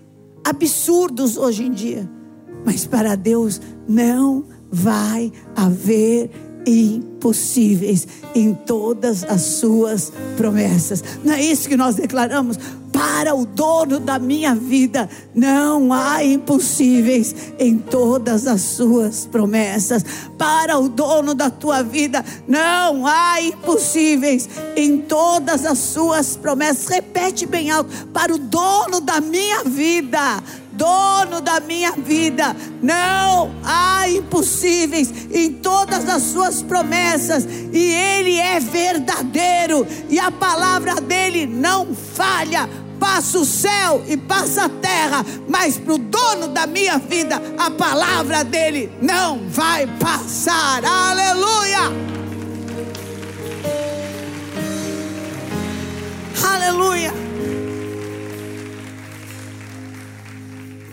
absurdos 0.44 1.36
hoje 1.36 1.64
em 1.64 1.72
dia, 1.72 2.08
mas 2.64 2.86
para 2.86 3.14
Deus 3.14 3.60
não 3.88 4.44
vai 4.70 5.32
haver 5.54 6.30
impossíveis 6.66 8.06
em 8.34 8.52
todas 8.52 9.22
as 9.24 9.40
suas 9.42 10.12
promessas. 10.36 11.02
Não 11.24 11.32
é 11.32 11.42
isso 11.42 11.68
que 11.68 11.76
nós 11.76 11.94
declaramos? 11.94 12.58
Para 13.16 13.34
o 13.34 13.46
dono 13.46 13.98
da 13.98 14.18
minha 14.18 14.54
vida, 14.54 15.08
não 15.34 15.90
há 15.90 16.22
impossíveis 16.22 17.34
em 17.58 17.78
todas 17.78 18.46
as 18.46 18.60
suas 18.60 19.24
promessas. 19.24 20.04
Para 20.36 20.78
o 20.78 20.86
dono 20.86 21.34
da 21.34 21.48
tua 21.48 21.82
vida, 21.82 22.22
não 22.46 23.06
há 23.06 23.40
impossíveis 23.40 24.46
em 24.76 24.98
todas 24.98 25.64
as 25.64 25.78
suas 25.78 26.36
promessas. 26.36 26.88
Repete 26.88 27.46
bem 27.46 27.70
alto: 27.70 27.90
para 28.08 28.34
o 28.34 28.38
dono 28.38 29.00
da 29.00 29.18
minha 29.18 29.64
vida, 29.64 30.42
dono 30.72 31.40
da 31.40 31.58
minha 31.58 31.92
vida. 31.92 32.54
Não 32.82 33.50
há 33.64 34.10
impossíveis 34.10 35.10
em 35.32 35.54
todas 35.54 36.06
as 36.06 36.22
suas 36.22 36.60
promessas, 36.60 37.48
e 37.72 37.78
Ele 37.78 38.38
é 38.38 38.60
verdadeiro, 38.60 39.86
e 40.10 40.18
a 40.18 40.30
palavra 40.30 40.96
dele 40.96 41.46
não 41.46 41.94
falha. 41.94 42.68
Passa 42.98 43.38
o 43.38 43.44
céu 43.44 44.02
e 44.08 44.16
passa 44.16 44.64
a 44.64 44.68
terra, 44.68 45.24
mas 45.48 45.76
para 45.76 45.94
o 45.94 45.98
dono 45.98 46.48
da 46.48 46.66
minha 46.66 46.98
vida, 46.98 47.40
a 47.58 47.70
palavra 47.70 48.42
dele 48.42 48.90
não 49.00 49.48
vai 49.48 49.86
passar. 49.98 50.84
Aleluia! 50.84 51.80
Aleluia. 56.44 57.12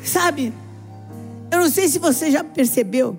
Sabe, 0.03 0.53
eu 1.51 1.59
não 1.59 1.69
sei 1.69 1.87
se 1.87 1.99
você 1.99 2.29
já 2.29 2.43
percebeu 2.43 3.17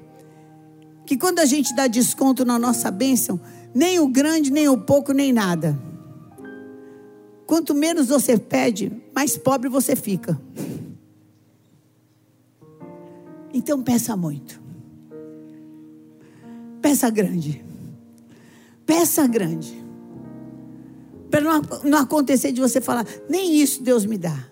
que 1.06 1.16
quando 1.16 1.38
a 1.40 1.44
gente 1.44 1.74
dá 1.74 1.86
desconto 1.86 2.44
na 2.44 2.58
nossa 2.58 2.90
bênção, 2.90 3.40
nem 3.74 3.98
o 3.98 4.08
grande, 4.08 4.50
nem 4.50 4.68
o 4.68 4.78
pouco, 4.78 5.12
nem 5.12 5.32
nada. 5.32 5.78
Quanto 7.46 7.74
menos 7.74 8.08
você 8.08 8.38
pede, 8.38 8.90
mais 9.14 9.36
pobre 9.36 9.68
você 9.68 9.94
fica. 9.94 10.40
Então 13.52 13.82
peça 13.82 14.16
muito. 14.16 14.60
Peça 16.80 17.08
grande. 17.10 17.64
Peça 18.84 19.26
grande. 19.26 19.82
Para 21.30 21.40
não, 21.40 21.62
não 21.84 21.98
acontecer 21.98 22.52
de 22.52 22.60
você 22.60 22.80
falar, 22.80 23.06
nem 23.28 23.60
isso 23.60 23.82
Deus 23.82 24.04
me 24.04 24.18
dá. 24.18 24.50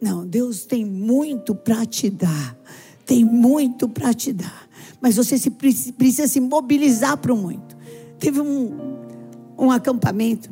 Não, 0.00 0.26
Deus 0.26 0.64
tem 0.64 0.84
muito 0.84 1.54
para 1.54 1.86
te 1.86 2.10
dar. 2.10 2.58
Tem 3.06 3.24
muito 3.24 3.88
para 3.88 4.12
te 4.12 4.32
dar. 4.32 4.68
Mas 5.00 5.16
você 5.16 5.38
se, 5.38 5.50
precisa 5.50 6.26
se 6.26 6.40
mobilizar 6.40 7.16
para 7.16 7.32
o 7.32 7.36
muito. 7.36 7.76
Teve 8.18 8.40
um, 8.40 8.98
um 9.58 9.70
acampamento 9.70 10.50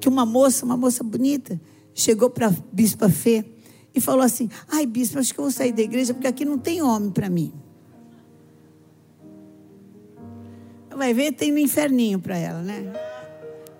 que 0.00 0.08
uma 0.08 0.24
moça, 0.24 0.64
uma 0.64 0.76
moça 0.76 1.04
bonita, 1.04 1.60
chegou 1.94 2.30
para 2.30 2.48
a 2.48 2.54
Bispa 2.72 3.08
Fê 3.08 3.44
e 3.94 4.00
falou 4.00 4.22
assim: 4.22 4.48
Ai, 4.68 4.86
Bispo, 4.86 5.18
acho 5.18 5.32
que 5.32 5.40
eu 5.40 5.44
vou 5.44 5.52
sair 5.52 5.72
da 5.72 5.82
igreja 5.82 6.14
porque 6.14 6.26
aqui 6.26 6.44
não 6.44 6.58
tem 6.58 6.82
homem 6.82 7.10
para 7.10 7.28
mim. 7.28 7.52
Vai 10.96 11.14
ver, 11.14 11.32
tem 11.32 11.50
no 11.50 11.58
inferninho 11.58 12.18
para 12.18 12.36
ela, 12.36 12.62
né? 12.62 12.92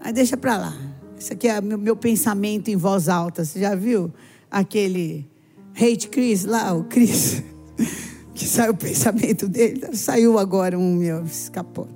Aí 0.01 0.13
deixa 0.13 0.37
para 0.37 0.57
lá. 0.57 0.79
Isso 1.19 1.35
aqui 1.35 1.49
é 1.49 1.61
meu, 1.61 1.77
meu 1.77 1.95
pensamento 1.95 2.69
em 2.69 2.77
voz 2.77 3.09
alta. 3.11 3.45
Você 3.45 3.61
já 3.61 3.75
viu 3.75 4.11
aquele 4.51 5.29
hate 5.75 6.09
Chris 6.09 6.45
lá, 6.47 6.73
o 6.73 6.85
Chris? 6.85 7.43
que 8.35 8.47
saiu 8.47 8.73
o 8.73 8.77
pensamento 8.77 9.47
dele. 9.47 9.95
Saiu 9.95 10.39
agora 10.39 10.79
um 10.79 10.95
meu, 10.95 11.23
escapou. 11.25 11.89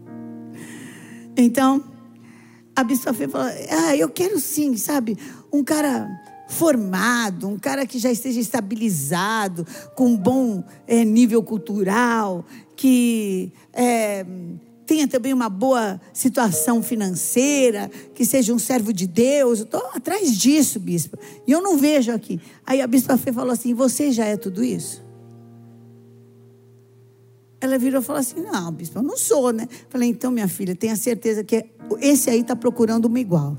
Então, 1.34 1.82
a 2.74 2.82
bispa 2.82 3.12
Fê 3.12 3.28
falou: 3.28 3.48
Ah, 3.70 3.96
eu 3.96 4.08
quero 4.08 4.38
sim, 4.40 4.76
sabe? 4.76 5.16
Um 5.52 5.62
cara 5.62 6.08
formado, 6.48 7.48
um 7.48 7.58
cara 7.58 7.87
que 7.87 7.98
já 7.98 8.10
esteja 8.10 8.40
estabilizado, 8.40 9.66
com 9.94 10.08
um 10.08 10.16
bom 10.16 10.62
é, 10.87 11.04
nível 11.04 11.42
cultural, 11.42 12.44
que 12.76 13.52
é, 13.72 14.24
tenha 14.87 15.08
também 15.08 15.32
uma 15.32 15.48
boa 15.48 16.00
situação 16.12 16.82
financeira, 16.82 17.90
que 18.14 18.24
seja 18.24 18.52
um 18.52 18.58
servo 18.58 18.92
de 18.92 19.06
Deus. 19.06 19.60
estou 19.60 19.82
atrás 19.94 20.37
disso, 20.37 20.78
bispo. 20.78 21.18
E 21.46 21.52
eu 21.52 21.62
não 21.62 21.76
vejo 21.78 22.12
aqui. 22.12 22.40
Aí 22.66 22.80
a 22.80 22.87
bispa 22.87 23.16
Fê 23.16 23.32
falou 23.32 23.52
assim: 23.52 23.74
Você 23.74 24.10
já 24.12 24.24
é 24.24 24.37
tudo 24.37 24.64
isso? 24.64 25.03
Ela 27.64 27.79
virou 27.79 28.03
e 28.03 28.05
falou 28.05 28.20
assim: 28.20 28.42
Não, 28.42 28.70
bispo, 28.70 28.98
eu 28.98 29.03
não 29.03 29.16
sou, 29.16 29.50
né? 29.50 29.66
Falei: 29.88 30.11
Então, 30.11 30.31
minha 30.31 30.46
filha, 30.46 30.77
tenha 30.77 30.94
certeza 30.96 31.42
que 31.42 31.64
esse 31.98 32.29
aí 32.29 32.40
está 32.40 32.55
procurando 32.55 33.07
uma 33.07 33.18
igual. 33.18 33.57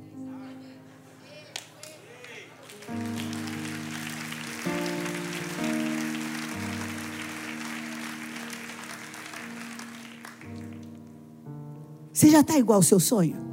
Você 12.13 12.29
já 12.29 12.41
está 12.41 12.59
igual 12.59 12.77
ao 12.77 12.83
seu 12.83 12.99
sonho? 12.99 13.43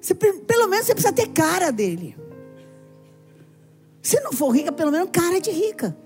Você, 0.00 0.14
pelo 0.14 0.68
menos 0.68 0.86
você 0.86 0.94
precisa 0.94 1.12
ter 1.12 1.26
cara 1.30 1.72
dele. 1.72 2.16
Se 4.00 4.20
não 4.20 4.32
for 4.32 4.50
rica, 4.50 4.70
pelo 4.70 4.92
menos 4.92 5.10
cara 5.10 5.40
de 5.40 5.50
rica. 5.50 5.96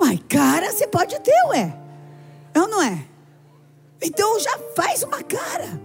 Uai, 0.00 0.18
cara 0.28 0.72
você 0.72 0.86
pode 0.86 1.18
ter, 1.20 1.46
ué. 1.48 1.76
É 2.54 2.60
ou 2.60 2.68
não 2.68 2.82
é? 2.82 3.06
Então 4.00 4.40
já 4.40 4.58
faz 4.74 5.02
uma 5.02 5.22
cara. 5.22 5.80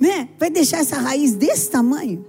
Né? 0.00 0.28
Vai 0.38 0.50
deixar 0.50 0.78
essa 0.78 0.96
raiz 0.96 1.34
desse 1.34 1.70
tamanho? 1.70 2.24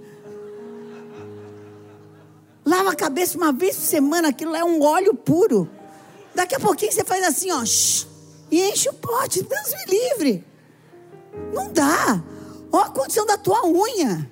Lava 2.64 2.92
a 2.92 2.96
cabeça 2.96 3.38
uma 3.38 3.52
vez 3.52 3.76
por 3.76 3.84
semana, 3.84 4.28
aquilo 4.28 4.54
é 4.54 4.62
um 4.62 4.82
óleo 4.82 5.14
puro. 5.14 5.68
Daqui 6.34 6.54
a 6.54 6.60
pouquinho 6.60 6.92
você 6.92 7.02
faz 7.02 7.24
assim, 7.24 7.50
ó, 7.50 7.62
e 8.50 8.70
enche 8.70 8.88
o 8.88 8.94
pote. 8.94 9.42
Deus 9.42 9.74
me 9.74 9.98
livre. 9.98 10.44
Não 11.54 11.72
dá. 11.72 12.22
Olha 12.70 12.86
a 12.86 12.90
condição 12.90 13.24
da 13.24 13.38
tua 13.38 13.66
unha. 13.66 14.30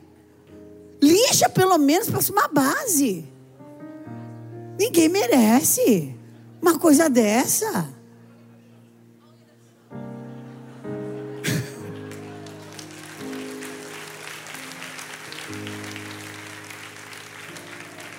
Lixa 1.03 1.49
pelo 1.49 1.79
menos 1.79 2.09
para 2.09 2.21
uma 2.33 2.49
base. 2.49 3.25
Ninguém 4.79 5.09
merece 5.09 6.16
uma 6.67 6.79
coisa 6.81 7.09
dessa. 7.09 7.89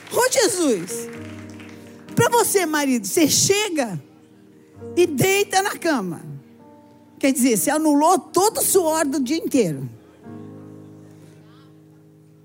Ô 0.10 0.32
Jesus, 0.32 1.10
para 2.16 2.30
você, 2.30 2.66
marido, 2.66 3.06
você 3.06 3.28
chega 3.28 4.02
e 4.96 5.06
deita 5.06 5.62
na 5.62 5.78
cama. 5.78 6.22
Quer 7.20 7.34
dizer, 7.34 7.58
você 7.58 7.70
anulou 7.70 8.18
todo 8.18 8.60
o 8.60 8.64
suor 8.64 9.06
do 9.06 9.20
dia 9.20 9.38
inteiro. 9.38 9.90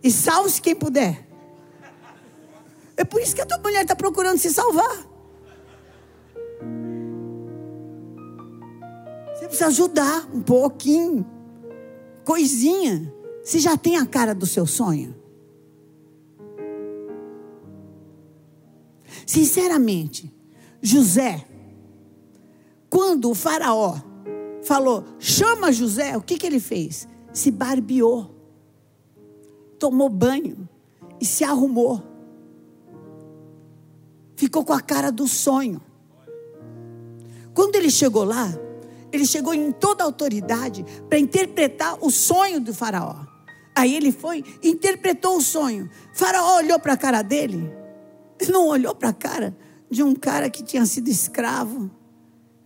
E 0.02 0.10
salve-se 0.10 0.60
quem 0.60 0.74
puder. 0.74 1.28
É 2.96 3.04
por 3.04 3.20
isso 3.20 3.36
que 3.36 3.40
a 3.40 3.46
tua 3.46 3.58
mulher 3.58 3.82
está 3.82 3.94
procurando 3.94 4.38
se 4.38 4.52
salvar. 4.52 5.11
Precisa 9.52 9.66
ajudar 9.66 10.30
um 10.32 10.40
pouquinho. 10.40 11.26
Coisinha. 12.24 13.12
Você 13.44 13.58
já 13.58 13.76
tem 13.76 13.98
a 13.98 14.06
cara 14.06 14.34
do 14.34 14.46
seu 14.46 14.66
sonho? 14.66 15.14
Sinceramente, 19.26 20.32
José, 20.80 21.44
quando 22.88 23.30
o 23.30 23.34
Faraó 23.34 23.96
falou, 24.62 25.04
chama 25.18 25.70
José, 25.70 26.16
o 26.16 26.22
que, 26.22 26.38
que 26.38 26.46
ele 26.46 26.60
fez? 26.60 27.06
Se 27.32 27.50
barbeou, 27.50 28.34
tomou 29.78 30.08
banho 30.08 30.66
e 31.20 31.26
se 31.26 31.44
arrumou. 31.44 32.02
Ficou 34.34 34.64
com 34.64 34.72
a 34.72 34.80
cara 34.80 35.12
do 35.12 35.28
sonho. 35.28 35.80
Quando 37.52 37.76
ele 37.76 37.90
chegou 37.90 38.24
lá, 38.24 38.48
ele 39.12 39.26
chegou 39.26 39.52
em 39.52 39.70
toda 39.70 40.02
a 40.02 40.06
autoridade 40.06 40.84
para 41.08 41.18
interpretar 41.18 41.98
o 42.00 42.10
sonho 42.10 42.60
do 42.60 42.72
Faraó. 42.72 43.26
Aí 43.74 43.94
ele 43.94 44.10
foi, 44.10 44.44
interpretou 44.62 45.36
o 45.36 45.40
sonho. 45.40 45.88
Faraó 46.14 46.56
olhou 46.56 46.78
para 46.78 46.94
a 46.94 46.96
cara 46.96 47.22
dele. 47.22 47.70
Ele 48.40 48.52
não 48.52 48.66
olhou 48.66 48.94
para 48.94 49.10
a 49.10 49.12
cara 49.12 49.56
de 49.90 50.02
um 50.02 50.14
cara 50.14 50.48
que 50.48 50.62
tinha 50.62 50.84
sido 50.86 51.08
escravo, 51.08 51.90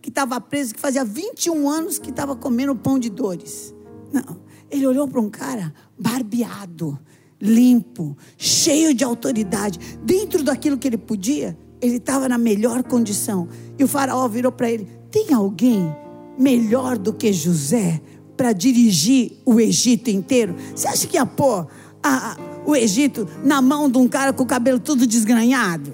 que 0.01 0.09
estava 0.09 0.39
preso, 0.39 0.73
que 0.73 0.79
fazia 0.79 1.03
21 1.03 1.69
anos 1.69 1.99
que 1.99 2.09
estava 2.09 2.35
comendo 2.35 2.75
pão 2.75 2.97
de 2.97 3.09
dores. 3.09 3.75
Não. 4.11 4.47
Ele 4.69 4.87
olhou 4.87 5.07
para 5.07 5.21
um 5.21 5.29
cara 5.29 5.73
barbeado, 5.97 6.99
limpo, 7.39 8.17
cheio 8.37 8.93
de 8.93 9.03
autoridade. 9.03 9.79
Dentro 10.03 10.43
daquilo 10.43 10.77
que 10.77 10.87
ele 10.87 10.97
podia, 10.97 11.57
ele 11.81 11.97
estava 11.97 12.27
na 12.27 12.37
melhor 12.37 12.83
condição. 12.83 13.47
E 13.77 13.83
o 13.83 13.87
faraó 13.87 14.27
virou 14.27 14.51
para 14.51 14.69
ele: 14.69 14.87
Tem 15.09 15.33
alguém 15.33 15.93
melhor 16.37 16.97
do 16.97 17.11
que 17.11 17.33
José 17.33 18.01
para 18.35 18.53
dirigir 18.53 19.33
o 19.45 19.59
Egito 19.59 20.09
inteiro? 20.09 20.55
Você 20.75 20.87
acha 20.87 21.07
que 21.07 21.17
ia 21.17 21.25
pôr 21.25 21.67
a, 22.03 22.37
o 22.65 22.75
Egito 22.75 23.27
na 23.43 23.61
mão 23.61 23.89
de 23.89 23.97
um 23.97 24.07
cara 24.07 24.31
com 24.31 24.43
o 24.43 24.47
cabelo 24.47 24.79
tudo 24.79 25.07
desgranhado? 25.07 25.93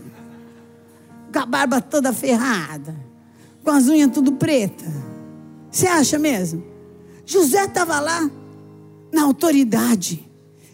Com 1.32 1.40
a 1.40 1.46
barba 1.46 1.80
toda 1.82 2.12
ferrada? 2.12 2.96
Com 3.64 3.72
as 3.72 3.88
unhas 3.88 4.12
tudo 4.12 4.34
preta? 4.34 4.86
Você 5.72 5.88
acha 5.88 6.20
mesmo? 6.20 6.64
José 7.26 7.64
estava 7.64 8.00
lá 8.00 8.30
na 9.12 9.24
autoridade. 9.24 10.30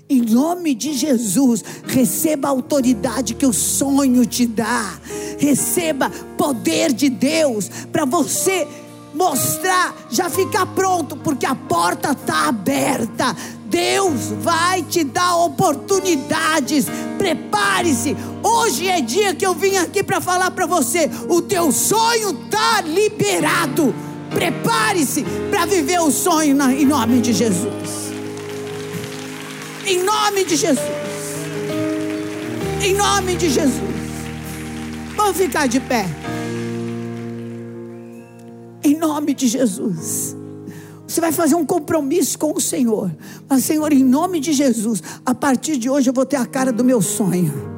Em 0.10 0.22
nome 0.22 0.74
de 0.74 0.94
Jesus, 0.94 1.64
receba 1.86 2.48
a 2.48 2.52
autoridade 2.52 3.36
que 3.36 3.46
o 3.46 3.54
sonho 3.54 4.26
te 4.26 4.48
dá. 4.48 5.00
Receba 5.38 6.10
poder 6.36 6.92
de 6.92 7.10
Deus 7.10 7.70
para 7.92 8.06
você 8.06 8.68
mostrar, 9.14 9.96
já 10.10 10.30
ficar 10.30 10.66
pronto, 10.68 11.16
porque 11.18 11.46
a 11.46 11.56
porta 11.56 12.12
está 12.12 12.48
aberta. 12.48 13.36
Deus 13.66 14.32
vai 14.42 14.82
te 14.84 15.04
dar 15.04 15.36
oportunidades. 15.38 16.88
Prepare-se. 17.18 18.16
Hoje 18.42 18.88
é 18.88 19.02
dia 19.02 19.36
que 19.36 19.46
eu 19.46 19.54
vim 19.54 19.78
aqui 19.78 20.04
para 20.04 20.20
falar 20.20 20.52
para 20.52 20.66
você: 20.66 21.10
o 21.28 21.42
teu 21.42 21.72
sonho 21.72 22.32
está 22.46 22.82
liberado. 22.82 23.94
Prepare-se 24.32 25.24
para 25.50 25.66
viver 25.66 26.00
o 26.00 26.12
sonho 26.12 26.58
em 26.72 26.86
nome 26.86 27.22
de 27.22 27.34
Jesus. 27.34 28.12
Em 29.86 30.04
nome 30.04 30.44
de 30.46 30.56
Jesus. 30.56 30.86
Em 32.82 32.94
nome 32.94 33.36
de 33.36 33.50
Jesus. 33.50 33.90
Vamos 35.16 35.38
ficar 35.38 35.68
de 35.68 35.80
pé. 35.80 36.06
Nome 39.00 39.34
de 39.34 39.48
Jesus. 39.48 40.36
Você 41.08 41.22
vai 41.22 41.32
fazer 41.32 41.56
um 41.56 41.66
compromisso 41.66 42.38
com 42.38 42.54
o 42.54 42.60
Senhor. 42.60 43.10
Mas, 43.48 43.64
Senhor, 43.64 43.92
em 43.92 44.04
nome 44.04 44.40
de 44.40 44.54
Jesus, 44.54 45.02
a 45.26 45.34
partir 45.34 45.78
de 45.78 45.90
hoje 45.90 46.10
eu 46.10 46.14
vou 46.14 46.26
ter 46.26 46.36
a 46.36 46.46
cara 46.46 46.72
do 46.72 46.84
meu 46.84 47.02
sonho. 47.02 47.69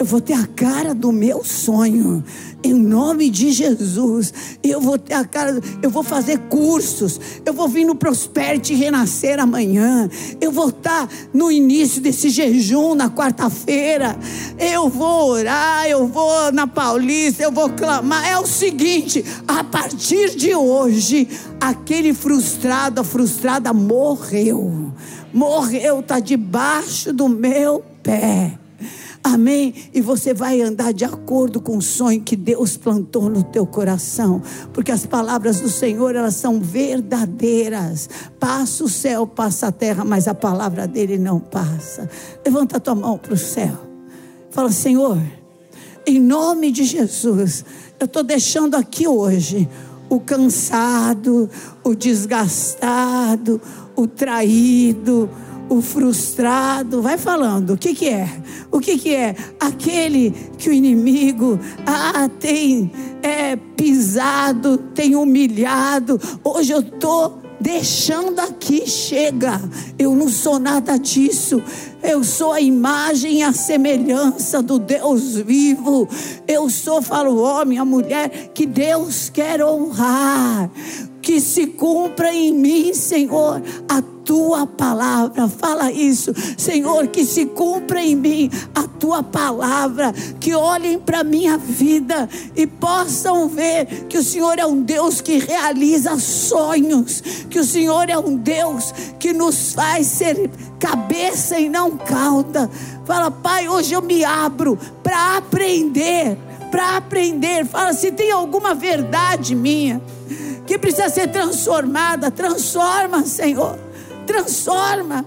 Eu 0.00 0.06
vou 0.06 0.18
ter 0.18 0.32
a 0.32 0.46
cara 0.46 0.94
do 0.94 1.12
meu 1.12 1.44
sonho. 1.44 2.24
Em 2.64 2.72
nome 2.72 3.28
de 3.28 3.52
Jesus. 3.52 4.32
Eu 4.62 4.80
vou 4.80 4.96
ter 4.96 5.12
a 5.12 5.26
cara. 5.26 5.60
Eu 5.82 5.90
vou 5.90 6.02
fazer 6.02 6.38
cursos. 6.48 7.20
Eu 7.44 7.52
vou 7.52 7.68
vir 7.68 7.84
no 7.84 7.94
Prosperity 7.94 8.72
Renascer 8.72 9.38
amanhã. 9.38 10.08
Eu 10.40 10.52
vou 10.52 10.70
estar 10.70 11.06
no 11.34 11.52
início 11.52 12.00
desse 12.00 12.30
jejum 12.30 12.94
na 12.94 13.10
quarta-feira. 13.10 14.18
Eu 14.58 14.88
vou 14.88 15.32
orar. 15.32 15.86
Eu 15.86 16.06
vou 16.06 16.50
na 16.50 16.66
Paulista. 16.66 17.42
Eu 17.42 17.52
vou 17.52 17.68
clamar. 17.68 18.26
É 18.26 18.38
o 18.38 18.46
seguinte: 18.46 19.22
a 19.46 19.62
partir 19.62 20.34
de 20.34 20.54
hoje, 20.54 21.28
aquele 21.60 22.14
frustrado, 22.14 23.02
a 23.02 23.04
frustrada 23.04 23.70
morreu. 23.74 24.94
Morreu, 25.30 26.00
está 26.00 26.18
debaixo 26.20 27.12
do 27.12 27.28
meu 27.28 27.84
pé. 28.02 28.59
Amém? 29.22 29.74
E 29.92 30.00
você 30.00 30.32
vai 30.32 30.62
andar 30.62 30.92
de 30.92 31.04
acordo 31.04 31.60
com 31.60 31.76
o 31.76 31.82
sonho 31.82 32.22
que 32.22 32.34
Deus 32.34 32.76
plantou 32.76 33.28
no 33.28 33.42
teu 33.44 33.66
coração, 33.66 34.42
porque 34.72 34.90
as 34.90 35.04
palavras 35.04 35.60
do 35.60 35.68
Senhor, 35.68 36.16
elas 36.16 36.36
são 36.36 36.58
verdadeiras. 36.58 38.08
Passa 38.38 38.82
o 38.82 38.88
céu, 38.88 39.26
passa 39.26 39.66
a 39.66 39.72
terra, 39.72 40.04
mas 40.04 40.26
a 40.26 40.34
palavra 40.34 40.88
dele 40.88 41.18
não 41.18 41.38
passa. 41.38 42.08
Levanta 42.44 42.78
a 42.78 42.80
tua 42.80 42.94
mão 42.94 43.18
para 43.18 43.34
o 43.34 43.38
céu. 43.38 43.78
Fala, 44.50 44.72
Senhor, 44.72 45.18
em 46.06 46.18
nome 46.18 46.72
de 46.72 46.84
Jesus, 46.84 47.64
eu 48.00 48.06
estou 48.06 48.22
deixando 48.22 48.74
aqui 48.74 49.06
hoje 49.06 49.68
o 50.08 50.18
cansado, 50.18 51.48
o 51.84 51.94
desgastado, 51.94 53.60
o 53.94 54.06
traído, 54.06 55.30
o 55.70 55.80
frustrado, 55.80 57.00
vai 57.00 57.16
falando, 57.16 57.74
o 57.74 57.78
que 57.78 57.94
que 57.94 58.08
é? 58.08 58.28
O 58.72 58.80
que 58.80 58.98
que 58.98 59.14
é? 59.14 59.36
Aquele 59.60 60.32
que 60.58 60.68
o 60.68 60.72
inimigo 60.72 61.60
ah, 61.86 62.28
tem 62.40 62.90
é, 63.22 63.54
pisado, 63.54 64.76
tem 64.94 65.14
humilhado. 65.14 66.20
Hoje 66.42 66.72
eu 66.72 66.80
estou 66.80 67.40
deixando 67.60 68.40
aqui, 68.40 68.84
chega. 68.84 69.60
Eu 69.96 70.16
não 70.16 70.28
sou 70.28 70.58
nada 70.58 70.98
disso. 70.98 71.62
Eu 72.02 72.24
sou 72.24 72.52
a 72.52 72.60
imagem 72.60 73.38
e 73.38 73.42
a 73.44 73.52
semelhança 73.52 74.60
do 74.60 74.76
Deus 74.76 75.36
vivo. 75.36 76.08
Eu 76.48 76.68
sou, 76.68 77.00
falo, 77.00 77.34
o 77.34 77.42
homem, 77.42 77.78
a 77.78 77.84
mulher 77.84 78.50
que 78.52 78.66
Deus 78.66 79.30
quer 79.30 79.62
honrar 79.62 80.68
que 81.22 81.40
se 81.40 81.66
cumpra 81.66 82.34
em 82.34 82.52
mim, 82.52 82.94
Senhor, 82.94 83.62
a 83.88 84.02
tua 84.30 84.64
palavra. 84.64 85.48
Fala 85.48 85.90
isso, 85.90 86.32
Senhor, 86.56 87.08
que 87.08 87.24
se 87.24 87.46
cumpra 87.46 88.00
em 88.00 88.14
mim 88.14 88.48
a 88.72 88.84
tua 88.84 89.24
palavra, 89.24 90.12
que 90.38 90.54
olhem 90.54 91.00
para 91.00 91.24
minha 91.24 91.58
vida 91.58 92.28
e 92.54 92.64
possam 92.64 93.48
ver 93.48 93.86
que 94.08 94.16
o 94.16 94.22
Senhor 94.22 94.56
é 94.56 94.64
um 94.64 94.82
Deus 94.82 95.20
que 95.20 95.38
realiza 95.38 96.16
sonhos, 96.20 97.20
que 97.50 97.58
o 97.58 97.64
Senhor 97.64 98.08
é 98.08 98.16
um 98.16 98.36
Deus 98.36 98.94
que 99.18 99.32
nos 99.32 99.72
faz 99.72 100.06
ser 100.06 100.48
cabeça 100.78 101.58
e 101.58 101.68
não 101.68 101.96
cauda. 101.96 102.70
Fala, 103.04 103.32
Pai, 103.32 103.68
hoje 103.68 103.94
eu 103.94 104.00
me 104.00 104.24
abro 104.24 104.78
para 105.02 105.38
aprender, 105.38 106.38
para 106.70 106.98
aprender. 106.98 107.66
Fala, 107.66 107.92
se 107.94 108.12
tem 108.12 108.30
alguma 108.30 108.76
verdade 108.76 109.56
minha 109.56 110.00
que 110.68 110.78
precisa 110.78 111.08
ser 111.08 111.32
transformada. 111.32 112.30
Transforma, 112.30 113.24
Senhor. 113.24 113.89
Transforma. 114.30 115.26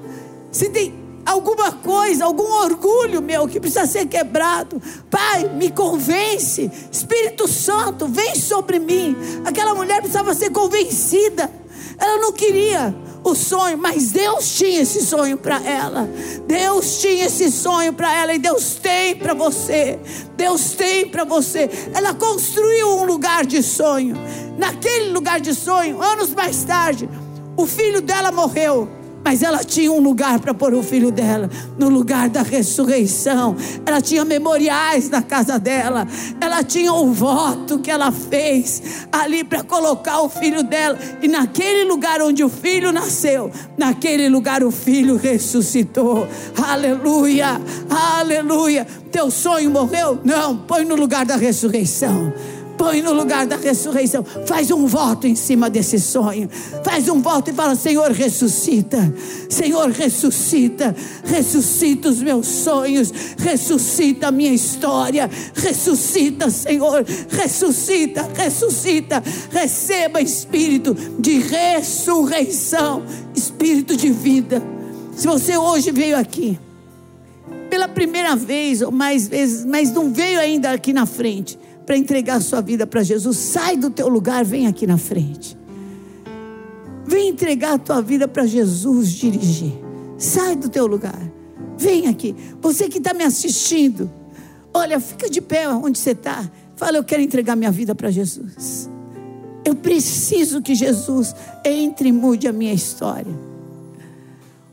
Se 0.49 0.69
tem 0.69 0.93
alguma 1.25 1.73
coisa, 1.73 2.23
algum 2.23 2.49
orgulho 2.63 3.21
meu 3.21 3.49
que 3.49 3.59
precisa 3.59 3.85
ser 3.85 4.05
quebrado, 4.05 4.81
Pai, 5.11 5.43
me 5.49 5.69
convence. 5.69 6.71
Espírito 6.89 7.45
Santo, 7.45 8.07
vem 8.07 8.33
sobre 8.35 8.79
mim. 8.79 9.13
Aquela 9.43 9.75
mulher 9.75 9.97
precisava 9.99 10.33
ser 10.33 10.51
convencida. 10.51 11.51
Ela 11.99 12.17
não 12.21 12.31
queria 12.31 12.95
o 13.25 13.35
sonho, 13.35 13.77
mas 13.77 14.11
Deus 14.11 14.55
tinha 14.55 14.81
esse 14.81 15.05
sonho 15.05 15.37
para 15.37 15.61
ela. 15.61 16.09
Deus 16.47 16.99
tinha 16.99 17.25
esse 17.25 17.51
sonho 17.51 17.91
para 17.91 18.15
ela 18.15 18.33
e 18.33 18.39
Deus 18.39 18.75
tem 18.75 19.17
para 19.17 19.33
você. 19.33 19.99
Deus 20.37 20.71
tem 20.71 21.09
para 21.09 21.25
você. 21.25 21.69
Ela 21.93 22.13
construiu 22.13 22.99
um 22.99 23.03
lugar 23.03 23.45
de 23.45 23.61
sonho. 23.61 24.15
Naquele 24.57 25.11
lugar 25.11 25.41
de 25.41 25.53
sonho, 25.53 26.01
anos 26.01 26.33
mais 26.33 26.63
tarde, 26.63 27.09
o 27.55 27.65
filho 27.65 28.01
dela 28.01 28.31
morreu. 28.31 28.89
Mas 29.23 29.41
ela 29.41 29.63
tinha 29.63 29.89
um 29.89 30.01
lugar 30.01 30.39
para 30.39 30.53
pôr 30.53 30.73
o 30.73 30.83
filho 30.83 31.09
dela, 31.09 31.49
no 31.79 31.87
lugar 31.87 32.27
da 32.29 32.41
ressurreição. 32.41 33.55
Ela 33.85 34.01
tinha 34.01 34.25
memoriais 34.25 35.09
na 35.09 35.21
casa 35.21 35.57
dela. 35.57 36.05
Ela 36.41 36.61
tinha 36.61 36.91
um 36.91 37.13
voto 37.13 37.79
que 37.79 37.89
ela 37.89 38.11
fez 38.11 39.07
ali 39.11 39.43
para 39.43 39.63
colocar 39.63 40.19
o 40.19 40.27
filho 40.27 40.61
dela. 40.61 40.99
E 41.21 41.29
naquele 41.29 41.85
lugar 41.85 42.21
onde 42.21 42.43
o 42.43 42.49
filho 42.49 42.91
nasceu, 42.91 43.49
naquele 43.77 44.27
lugar 44.27 44.61
o 44.61 44.71
filho 44.71 45.15
ressuscitou. 45.15 46.27
Aleluia, 46.61 47.61
aleluia. 47.89 48.85
Teu 49.09 49.31
sonho 49.31 49.71
morreu? 49.71 50.19
Não, 50.23 50.57
põe 50.57 50.83
no 50.83 50.95
lugar 50.95 51.25
da 51.25 51.37
ressurreição 51.37 52.33
põe 52.83 53.01
no 53.01 53.13
lugar 53.13 53.47
da 53.47 53.55
ressurreição. 53.55 54.25
Faz 54.45 54.69
um 54.69 54.85
voto 54.85 55.25
em 55.25 55.35
cima 55.35 55.69
desse 55.69 55.97
sonho. 55.97 56.49
Faz 56.83 57.07
um 57.07 57.21
voto 57.21 57.49
e 57.49 57.53
fala: 57.53 57.75
Senhor, 57.75 58.11
ressuscita. 58.11 59.13
Senhor, 59.49 59.89
ressuscita. 59.89 60.93
Ressuscita 61.23 62.09
os 62.09 62.21
meus 62.21 62.45
sonhos. 62.45 63.13
Ressuscita 63.37 64.27
a 64.27 64.31
minha 64.31 64.53
história. 64.53 65.29
Ressuscita, 65.55 66.49
Senhor. 66.49 67.05
Ressuscita, 67.29 68.29
ressuscita. 68.35 69.23
Receba 69.49 70.19
espírito 70.19 70.93
de 71.17 71.39
ressurreição, 71.39 73.03
espírito 73.33 73.95
de 73.95 74.11
vida. 74.11 74.61
Se 75.15 75.25
você 75.25 75.55
hoje 75.55 75.89
veio 75.89 76.17
aqui 76.17 76.59
pela 77.69 77.87
primeira 77.87 78.35
vez 78.35 78.81
ou 78.81 78.91
mais 78.91 79.27
vezes, 79.27 79.63
mas 79.63 79.91
não 79.91 80.11
veio 80.11 80.39
ainda 80.39 80.71
aqui 80.71 80.91
na 80.91 81.05
frente 81.05 81.62
para 81.85 81.97
entregar 81.97 82.41
sua 82.41 82.61
vida 82.61 82.87
para 82.87 83.03
Jesus, 83.03 83.37
sai 83.37 83.75
do 83.75 83.89
teu 83.89 84.07
lugar, 84.07 84.45
vem 84.45 84.67
aqui 84.67 84.87
na 84.87 84.97
frente. 84.97 85.57
Vem 87.05 87.29
entregar 87.29 87.73
a 87.73 87.77
tua 87.77 88.01
vida 88.01 88.27
para 88.27 88.45
Jesus 88.45 89.11
dirigir. 89.11 89.73
Sai 90.17 90.55
do 90.55 90.69
teu 90.69 90.87
lugar. 90.87 91.19
Vem 91.77 92.07
aqui. 92.07 92.35
Você 92.61 92.87
que 92.87 92.97
está 92.97 93.13
me 93.13 93.23
assistindo, 93.23 94.09
olha, 94.73 94.99
fica 94.99 95.29
de 95.29 95.41
pé 95.41 95.67
onde 95.67 95.99
você 95.99 96.11
está. 96.11 96.49
Fala, 96.75 96.97
eu 96.97 97.03
quero 97.03 97.21
entregar 97.21 97.55
minha 97.55 97.71
vida 97.71 97.93
para 97.93 98.09
Jesus. 98.09 98.89
Eu 99.65 99.75
preciso 99.75 100.61
que 100.61 100.75
Jesus 100.75 101.35
entre 101.63 102.09
e 102.09 102.11
mude 102.11 102.47
a 102.47 102.53
minha 102.53 102.73
história. 102.73 103.33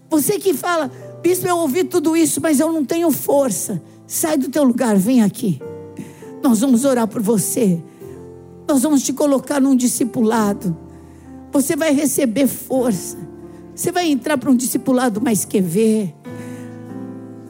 Você 0.08 0.38
que 0.38 0.54
fala, 0.54 0.90
bispo, 1.22 1.46
eu 1.46 1.56
ouvi 1.58 1.84
tudo 1.84 2.16
isso, 2.16 2.40
mas 2.40 2.58
eu 2.58 2.72
não 2.72 2.84
tenho 2.84 3.10
força. 3.10 3.80
Sai 4.06 4.36
do 4.36 4.48
teu 4.48 4.64
lugar, 4.64 4.96
vem 4.96 5.22
aqui. 5.22 5.60
Nós 6.42 6.60
vamos 6.60 6.84
orar 6.84 7.06
por 7.06 7.22
você. 7.22 7.82
Nós 8.68 8.82
vamos 8.82 9.02
te 9.02 9.12
colocar 9.12 9.60
num 9.60 9.74
discipulado. 9.74 10.76
Você 11.52 11.74
vai 11.76 11.92
receber 11.92 12.46
força. 12.46 13.18
Você 13.74 13.90
vai 13.90 14.10
entrar 14.10 14.38
para 14.38 14.50
um 14.50 14.56
discipulado 14.56 15.20
mais 15.20 15.44
que 15.44 15.60
ver. 15.60 16.14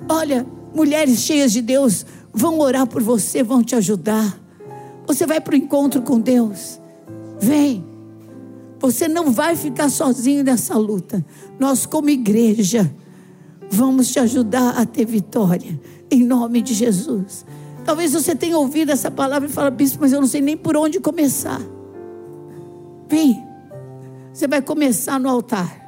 Olha, 0.08 0.46
mulheres 0.74 1.20
cheias 1.20 1.52
de 1.52 1.60
Deus 1.60 2.06
vão 2.32 2.58
orar 2.58 2.86
por 2.86 3.02
você, 3.02 3.42
vão 3.42 3.62
te 3.62 3.74
ajudar. 3.76 4.38
Você 5.06 5.26
vai 5.26 5.40
para 5.40 5.54
o 5.54 5.56
encontro 5.56 6.02
com 6.02 6.20
Deus. 6.20 6.80
Vem. 7.38 7.84
Você 8.78 9.08
não 9.08 9.30
vai 9.30 9.56
ficar 9.56 9.90
sozinho 9.90 10.42
nessa 10.42 10.76
luta. 10.76 11.24
Nós, 11.58 11.84
como 11.84 12.08
igreja, 12.08 12.90
vamos 13.70 14.10
te 14.10 14.18
ajudar 14.18 14.78
a 14.78 14.86
ter 14.86 15.04
vitória. 15.04 15.78
Em 16.10 16.24
nome 16.24 16.62
de 16.62 16.74
Jesus. 16.74 17.44
Talvez 17.84 18.12
você 18.12 18.34
tenha 18.34 18.58
ouvido 18.58 18.90
essa 18.90 19.10
palavra 19.10 19.48
e 19.48 19.52
fala, 19.52 19.70
bispo, 19.70 19.98
mas 20.00 20.12
eu 20.12 20.20
não 20.20 20.28
sei 20.28 20.40
nem 20.40 20.56
por 20.56 20.76
onde 20.76 21.00
começar. 21.00 21.60
Vem, 23.08 23.42
você 24.32 24.46
vai 24.46 24.62
começar 24.62 25.18
no 25.18 25.28
altar. 25.28 25.78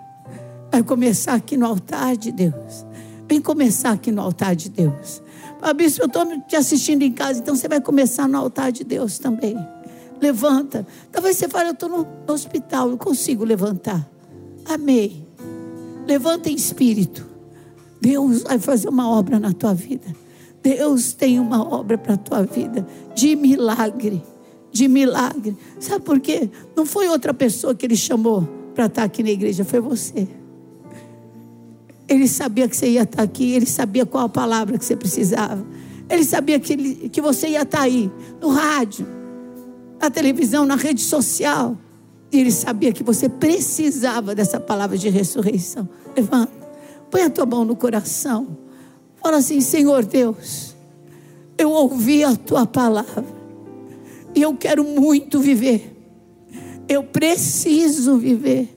Vai 0.70 0.82
começar 0.82 1.34
aqui 1.34 1.57
no 1.57 1.66
altar 1.66 2.16
de 2.16 2.32
Deus. 2.32 2.86
Vem 3.28 3.40
começar 3.40 3.93
aqui 3.93 4.11
no 4.11 4.20
altar 4.20 4.57
de 4.57 4.68
Deus. 4.68 5.22
Ah, 5.61 5.72
bispo, 5.72 6.03
eu 6.03 6.07
estou 6.07 6.26
te 6.40 6.57
assistindo 6.57 7.03
em 7.03 7.12
casa, 7.12 7.38
então 7.38 7.55
você 7.55 7.68
vai 7.68 7.80
começar 7.80 8.26
no 8.26 8.36
altar 8.36 8.72
de 8.72 8.82
Deus 8.82 9.18
também. 9.18 9.57
Levanta. 10.20 10.86
Talvez 11.11 11.36
você 11.36 11.49
fale, 11.49 11.68
eu 11.68 11.72
estou 11.72 11.88
no, 11.88 12.07
hospital, 12.32 12.90
eu 12.90 12.99
consigo 12.99 13.45
levantar. 13.45 14.09
Amém. 14.64 15.26
Levanta 16.07 16.51
em 16.51 16.55
espírito. 16.55 17.24
Deus 18.01 18.43
vai 18.43 18.59
fazer 18.59 18.88
uma 18.88 19.09
obra 19.09 19.38
na 19.38 19.53
tua 19.53 19.72
vida. 19.72 20.22
Deus 20.62 21.12
tem 21.12 21.40
uma 21.40 21.62
obra 21.62 21.98
para 21.98 22.14
a 22.14 22.16
tua 22.16 22.44
vida 22.44 22.86
de 23.14 23.34
milagre, 23.34 24.22
de 24.70 24.86
milagre. 24.86 25.56
Sabe 25.80 26.04
por 26.04 26.20
quê? 26.20 26.48
Não 26.76 26.86
foi 26.86 27.08
outra 27.08 27.34
pessoa 27.34 27.74
que 27.74 27.84
ele 27.84 27.96
chamou 27.96 28.48
para 28.74 28.86
estar 28.86 29.02
aqui 29.02 29.22
na 29.22 29.30
igreja, 29.30 29.64
foi 29.64 29.80
você. 29.80 30.28
Ele 32.08 32.28
sabia 32.28 32.68
que 32.68 32.76
você 32.76 32.90
ia 32.90 33.02
estar 33.02 33.22
aqui, 33.22 33.52
ele 33.52 33.66
sabia 33.66 34.06
qual 34.06 34.24
a 34.24 34.28
palavra 34.28 34.78
que 34.78 34.84
você 34.84 34.94
precisava. 34.94 35.64
Ele 36.08 36.24
sabia 36.24 36.60
que, 36.60 36.72
ele, 36.72 37.08
que 37.08 37.20
você 37.20 37.48
ia 37.48 37.62
estar 37.62 37.82
aí, 37.82 38.10
no 38.40 38.48
rádio, 38.48 39.06
na 40.00 40.10
televisão, 40.10 40.66
na 40.66 40.76
rede 40.76 41.00
social. 41.00 41.76
E 42.30 42.40
ele 42.40 42.52
sabia 42.52 42.92
que 42.92 43.02
você 43.02 43.28
precisava 43.28 44.34
dessa 44.34 44.60
palavra 44.60 44.96
de 44.96 45.08
ressurreição. 45.08 45.88
Levanta, 46.16 46.52
põe 47.10 47.22
a 47.22 47.30
tua 47.30 47.46
mão 47.46 47.64
no 47.64 47.76
coração. 47.76 48.61
Fala 49.23 49.37
assim: 49.37 49.61
Senhor 49.61 50.05
Deus, 50.05 50.75
eu 51.57 51.70
ouvi 51.70 52.25
a 52.25 52.35
tua 52.35 52.66
palavra 52.66 53.25
e 54.35 54.43
eu 54.43 54.57
quero 54.57 54.83
muito 54.83 55.39
viver. 55.39 55.97
Eu 56.89 57.05
preciso 57.05 58.18
viver. 58.18 58.68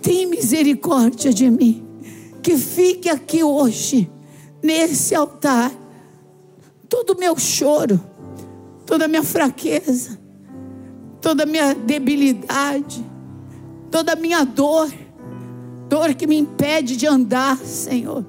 Tem 0.00 0.26
misericórdia 0.26 1.32
de 1.32 1.50
mim. 1.50 1.86
Que 2.42 2.56
fique 2.56 3.10
aqui 3.10 3.44
hoje, 3.44 4.10
nesse 4.62 5.14
altar, 5.14 5.70
todo 6.88 7.10
o 7.10 7.20
meu 7.20 7.38
choro, 7.38 8.00
toda 8.86 9.04
a 9.04 9.08
minha 9.08 9.22
fraqueza, 9.22 10.18
toda 11.20 11.42
a 11.42 11.46
minha 11.46 11.74
debilidade, 11.74 13.04
toda 13.90 14.14
a 14.14 14.16
minha 14.16 14.42
dor, 14.42 14.90
dor 15.86 16.14
que 16.14 16.26
me 16.26 16.38
impede 16.38 16.96
de 16.96 17.06
andar, 17.06 17.58
Senhor 17.58 18.24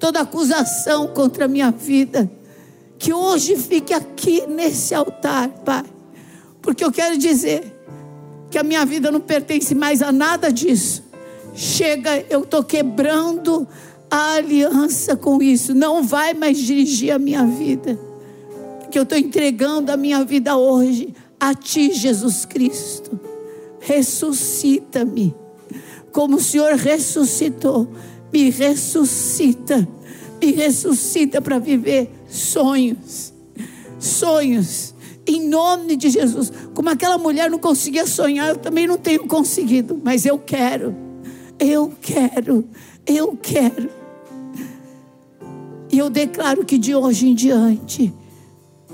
toda 0.00 0.20
acusação 0.20 1.06
contra 1.08 1.44
a 1.44 1.48
minha 1.48 1.70
vida, 1.70 2.28
que 2.98 3.12
hoje 3.12 3.54
fique 3.56 3.92
aqui 3.92 4.46
nesse 4.46 4.94
altar, 4.94 5.50
Pai, 5.64 5.84
porque 6.62 6.82
eu 6.82 6.90
quero 6.90 7.18
dizer 7.18 7.76
que 8.50 8.58
a 8.58 8.62
minha 8.62 8.84
vida 8.84 9.12
não 9.12 9.20
pertence 9.20 9.74
mais 9.74 10.02
a 10.02 10.10
nada 10.10 10.50
disso. 10.50 11.04
Chega, 11.54 12.24
eu 12.30 12.42
estou 12.42 12.64
quebrando 12.64 13.68
a 14.10 14.34
aliança 14.34 15.14
com 15.16 15.42
isso, 15.42 15.74
não 15.74 16.02
vai 16.02 16.32
mais 16.34 16.58
dirigir 16.58 17.12
a 17.12 17.18
minha 17.18 17.44
vida, 17.44 17.98
porque 18.80 18.98
eu 18.98 19.02
estou 19.02 19.18
entregando 19.18 19.92
a 19.92 19.96
minha 19.96 20.24
vida 20.24 20.56
hoje 20.56 21.14
a 21.38 21.54
Ti, 21.54 21.92
Jesus 21.92 22.44
Cristo. 22.44 23.20
Ressuscita-me, 23.80 25.34
como 26.12 26.36
o 26.36 26.40
Senhor 26.40 26.74
ressuscitou 26.74 27.88
me 28.32 28.50
ressuscita, 28.50 29.86
me 30.40 30.52
ressuscita 30.52 31.40
para 31.40 31.58
viver 31.58 32.10
sonhos, 32.28 33.32
sonhos, 33.98 34.94
em 35.26 35.48
nome 35.48 35.96
de 35.96 36.10
Jesus. 36.10 36.52
Como 36.74 36.88
aquela 36.88 37.18
mulher 37.18 37.50
não 37.50 37.58
conseguia 37.58 38.06
sonhar, 38.06 38.48
eu 38.48 38.56
também 38.56 38.86
não 38.86 38.96
tenho 38.96 39.26
conseguido, 39.26 40.00
mas 40.02 40.24
eu 40.24 40.38
quero, 40.38 40.94
eu 41.58 41.92
quero, 42.00 42.64
eu 43.06 43.36
quero. 43.36 43.90
E 45.92 45.98
eu 45.98 46.08
declaro 46.08 46.64
que 46.64 46.78
de 46.78 46.94
hoje 46.94 47.28
em 47.28 47.34
diante, 47.34 48.12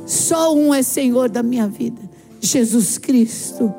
só 0.07 0.55
um 0.55 0.72
é 0.74 0.82
Senhor 0.82 1.28
da 1.28 1.43
minha 1.43 1.68
vida: 1.68 2.01
Jesus 2.41 2.97
Cristo, 2.97 3.72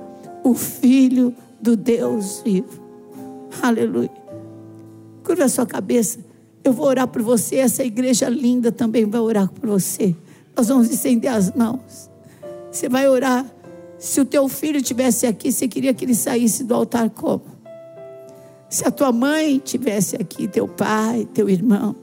o 0.43 0.53
Filho 0.53 1.33
do 1.59 1.75
Deus 1.75 2.41
vivo. 2.45 2.81
Aleluia. 3.61 4.16
Curva 5.27 5.43
a 5.43 5.49
sua 5.49 5.65
cabeça. 5.65 6.19
Eu 6.63 6.71
vou 6.71 6.85
orar 6.85 7.05
por 7.05 7.21
você. 7.21 7.57
Essa 7.57 7.83
igreja 7.83 8.29
linda 8.29 8.71
também 8.71 9.03
vai 9.03 9.19
orar 9.19 9.51
por 9.51 9.67
você. 9.67 10.15
Nós 10.55 10.69
vamos 10.69 10.89
estender 10.89 11.29
as 11.29 11.51
mãos. 11.51 12.09
Você 12.71 12.87
vai 12.87 13.09
orar. 13.09 13.45
Se 13.99 14.21
o 14.21 14.25
teu 14.25 14.47
filho 14.47 14.81
tivesse 14.81 15.27
aqui, 15.27 15.51
você 15.51 15.67
queria 15.67 15.93
que 15.93 16.05
ele 16.05 16.15
saísse 16.15 16.63
do 16.63 16.73
altar 16.73 17.09
como? 17.09 17.43
Se 18.69 18.87
a 18.87 18.91
tua 18.91 19.11
mãe 19.11 19.59
tivesse 19.59 20.15
aqui, 20.15 20.47
teu 20.47 20.65
pai, 20.65 21.27
teu 21.33 21.49
irmão, 21.49 21.93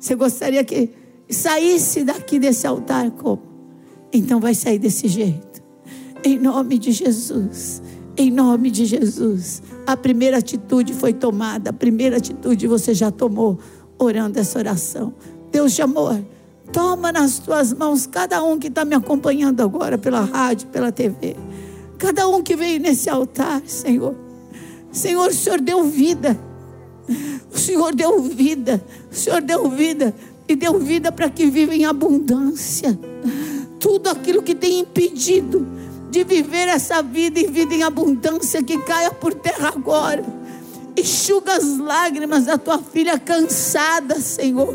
você 0.00 0.16
gostaria 0.16 0.64
que 0.64 0.90
saísse 1.30 2.02
daqui 2.02 2.40
desse 2.40 2.66
altar 2.66 3.12
como? 3.12 3.42
Então 4.12 4.40
vai 4.40 4.54
sair 4.54 4.80
desse 4.80 5.06
jeito. 5.06 5.62
Em 6.24 6.36
nome 6.36 6.78
de 6.78 6.90
Jesus. 6.90 7.80
Em 8.18 8.30
nome 8.30 8.70
de 8.70 8.86
Jesus. 8.86 9.62
A 9.86 9.96
primeira 9.96 10.38
atitude 10.38 10.94
foi 10.94 11.12
tomada, 11.12 11.70
a 11.70 11.72
primeira 11.72 12.16
atitude 12.16 12.66
você 12.66 12.94
já 12.94 13.10
tomou, 13.10 13.58
orando 13.98 14.38
essa 14.38 14.58
oração. 14.58 15.12
Deus 15.52 15.72
de 15.72 15.82
amor, 15.82 16.24
toma 16.72 17.12
nas 17.12 17.38
tuas 17.38 17.74
mãos 17.74 18.06
cada 18.06 18.42
um 18.42 18.58
que 18.58 18.68
está 18.68 18.84
me 18.84 18.94
acompanhando 18.94 19.60
agora 19.62 19.98
pela 19.98 20.20
rádio, 20.20 20.68
pela 20.68 20.90
TV. 20.90 21.36
Cada 21.98 22.26
um 22.26 22.42
que 22.42 22.56
veio 22.56 22.80
nesse 22.80 23.10
altar, 23.10 23.62
Senhor. 23.66 24.14
Senhor, 24.90 25.28
o 25.28 25.34
Senhor 25.34 25.60
deu 25.60 25.84
vida. 25.84 26.38
O 27.52 27.58
Senhor 27.58 27.94
deu 27.94 28.22
vida. 28.22 28.82
O 29.10 29.14
Senhor 29.14 29.42
deu 29.42 29.68
vida. 29.68 30.14
E 30.48 30.56
deu 30.56 30.78
vida 30.78 31.12
para 31.12 31.28
que 31.28 31.46
viva 31.46 31.74
em 31.74 31.84
abundância. 31.84 32.98
Tudo 33.78 34.08
aquilo 34.08 34.42
que 34.42 34.54
tem 34.54 34.80
impedido 34.80 35.66
de 36.10 36.24
viver 36.24 36.68
essa 36.68 37.02
vida 37.02 37.40
e 37.40 37.46
vida 37.46 37.74
em 37.74 37.82
abundância 37.82 38.62
que 38.62 38.78
caia 38.78 39.10
por 39.10 39.34
terra 39.34 39.68
agora. 39.68 40.24
Enxuga 40.96 41.54
as 41.54 41.78
lágrimas 41.78 42.46
da 42.46 42.56
tua 42.56 42.78
filha 42.78 43.18
cansada, 43.18 44.20
Senhor. 44.20 44.74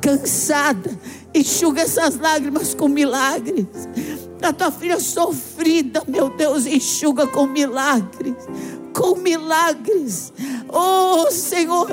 Cansada. 0.00 0.90
Enxuga 1.34 1.82
essas 1.82 2.18
lágrimas 2.18 2.74
com 2.74 2.88
milagres. 2.88 3.66
Da 4.38 4.52
tua 4.52 4.70
filha 4.70 5.00
sofrida, 5.00 6.02
meu 6.06 6.28
Deus, 6.28 6.66
enxuga 6.66 7.26
com 7.26 7.46
milagres. 7.46 8.34
Com 8.92 9.16
milagres. 9.16 10.32
Oh, 10.68 11.30
Senhor, 11.30 11.88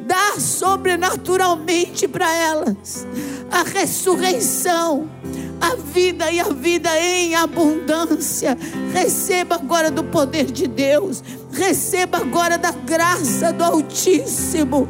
dá 0.00 0.38
sobrenaturalmente 0.38 2.06
para 2.06 2.30
elas 2.34 3.06
a 3.50 3.62
ressurreição 3.62 5.08
a 5.60 5.74
vida 5.76 6.30
e 6.30 6.40
a 6.40 6.48
vida 6.48 6.90
em 7.00 7.34
abundância. 7.34 8.56
Receba 8.92 9.56
agora 9.56 9.90
do 9.90 10.04
poder 10.04 10.46
de 10.46 10.66
Deus, 10.66 11.22
receba 11.52 12.18
agora 12.18 12.56
da 12.58 12.70
graça 12.70 13.52
do 13.52 13.64
Altíssimo, 13.64 14.88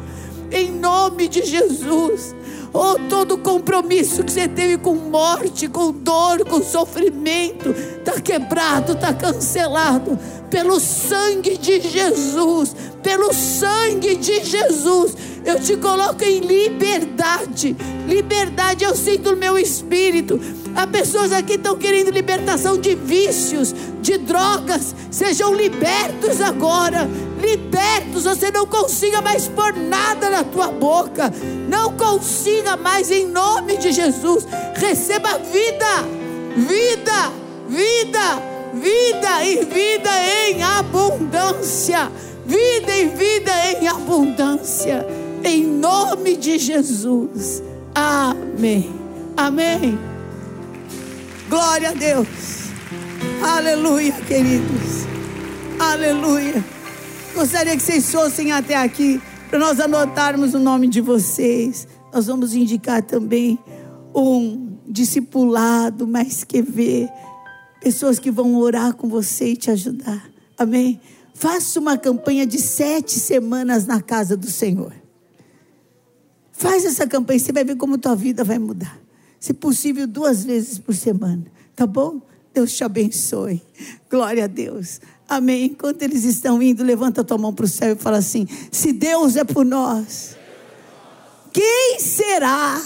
em 0.51 0.71
nome 0.71 1.27
de 1.27 1.45
Jesus. 1.45 2.35
Oh, 2.73 2.95
todo 3.09 3.37
compromisso 3.37 4.23
que 4.23 4.31
você 4.31 4.47
teve 4.47 4.77
com 4.77 4.95
morte, 4.95 5.67
com 5.67 5.91
dor, 5.91 6.45
com 6.45 6.61
sofrimento, 6.61 7.69
está 7.69 8.19
quebrado, 8.19 8.93
está 8.93 9.13
cancelado. 9.13 10.17
Pelo 10.49 10.79
sangue 10.79 11.57
de 11.57 11.81
Jesus, 11.81 12.75
pelo 13.03 13.33
sangue 13.33 14.15
de 14.15 14.43
Jesus, 14.43 15.15
eu 15.45 15.59
te 15.59 15.77
coloco 15.77 16.23
em 16.23 16.39
liberdade. 16.39 17.75
Liberdade 18.07 18.83
eu 18.83 18.95
sinto 18.95 19.31
no 19.31 19.37
meu 19.37 19.57
espírito. 19.57 20.39
Há 20.75 20.85
pessoas 20.85 21.31
aqui 21.31 21.53
estão 21.53 21.77
querendo 21.77 22.11
libertação 22.11 22.77
de 22.77 22.95
vícios, 22.95 23.73
de 24.01 24.17
drogas. 24.17 24.95
Sejam 25.09 25.53
libertos 25.55 26.39
agora. 26.41 27.09
Libertos, 27.39 28.23
você 28.23 28.51
não 28.51 28.65
consiga 28.65 29.21
mais 29.21 29.47
pôr 29.47 29.73
nada 29.75 30.29
na 30.29 30.43
tua 30.43 30.67
boca. 30.67 31.31
Não 31.69 31.93
consiga 31.97 32.75
mais 32.75 33.11
em 33.11 33.27
nome 33.27 33.77
de 33.77 33.91
Jesus. 33.91 34.47
Receba 34.75 35.37
vida, 35.37 36.03
vida, 36.55 37.31
vida, 37.67 38.41
vida 38.73 39.45
e 39.45 39.65
vida 39.65 40.09
em 40.47 40.63
abundância. 40.63 42.11
Vida 42.45 42.95
e 42.95 43.07
vida 43.07 43.51
em 43.71 43.87
abundância 43.87 45.05
em 45.47 45.65
nome 45.65 46.35
de 46.35 46.57
Jesus. 46.57 47.63
Amém. 47.93 48.93
Amém. 49.35 49.97
Glória 51.49 51.89
a 51.89 51.93
Deus. 51.93 52.27
Aleluia, 53.41 54.13
queridos. 54.27 55.05
Aleluia. 55.79 56.76
Gostaria 57.37 57.77
que 57.77 57.83
vocês 57.83 58.11
fossem 58.11 58.51
até 58.51 58.75
aqui 58.75 59.21
para 59.47 59.59
nós 59.59 59.79
anotarmos 59.79 60.55
o 60.55 60.59
nome 60.59 60.87
de 60.87 60.99
vocês. 60.99 61.87
Nós 62.11 62.25
vamos 62.25 62.55
indicar 62.55 63.03
também 63.03 63.59
um 64.13 64.75
discipulado 64.87 66.07
mais 66.07 66.43
que 66.43 66.63
ver 66.63 67.07
pessoas 67.79 68.17
que 68.17 68.31
vão 68.31 68.55
orar 68.55 68.95
com 68.95 69.07
você 69.07 69.49
e 69.49 69.55
te 69.55 69.69
ajudar. 69.69 70.27
Amém. 70.57 70.99
Faça 71.35 71.79
uma 71.79 71.95
campanha 71.95 72.43
de 72.43 72.57
sete 72.57 73.19
semanas 73.19 73.85
na 73.85 74.01
casa 74.01 74.35
do 74.35 74.49
Senhor. 74.49 74.93
Faz 76.51 76.85
essa 76.85 77.05
campanha, 77.05 77.37
você 77.37 77.51
vai 77.51 77.63
ver 77.63 77.75
como 77.75 77.99
tua 77.99 78.15
vida 78.15 78.43
vai 78.43 78.57
mudar. 78.57 78.99
Se 79.39 79.53
possível, 79.53 80.07
duas 80.07 80.43
vezes 80.43 80.79
por 80.79 80.95
semana. 80.95 81.45
Tá 81.75 81.85
bom? 81.85 82.19
Deus 82.51 82.75
te 82.75 82.83
abençoe. 82.83 83.61
Glória 84.09 84.45
a 84.45 84.47
Deus. 84.47 84.99
Amém. 85.27 85.65
Enquanto 85.65 86.01
eles 86.03 86.23
estão 86.23 86.61
indo, 86.61 86.83
levanta 86.83 87.21
a 87.21 87.23
tua 87.23 87.37
mão 87.37 87.53
para 87.53 87.65
o 87.65 87.67
céu 87.67 87.93
e 87.93 87.95
fala 87.95 88.17
assim: 88.17 88.47
Se 88.71 88.93
Deus 88.93 89.35
é 89.35 89.43
por 89.43 89.65
nós, 89.65 90.37
quem 91.51 91.99
será 91.99 92.81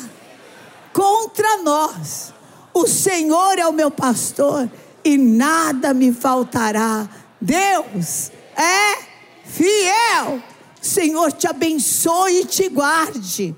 contra 0.91 1.61
nós? 1.61 2.33
O 2.73 2.87
Senhor 2.87 3.59
é 3.59 3.67
o 3.67 3.73
meu 3.73 3.91
pastor 3.91 4.69
e 5.03 5.17
nada 5.17 5.93
me 5.93 6.11
faltará. 6.11 7.07
Deus 7.39 8.31
é 8.55 8.97
fiel. 9.45 10.41
O 10.81 10.85
Senhor 10.85 11.31
te 11.31 11.47
abençoe 11.47 12.41
e 12.41 12.45
te 12.45 12.69
guarde. 12.69 13.55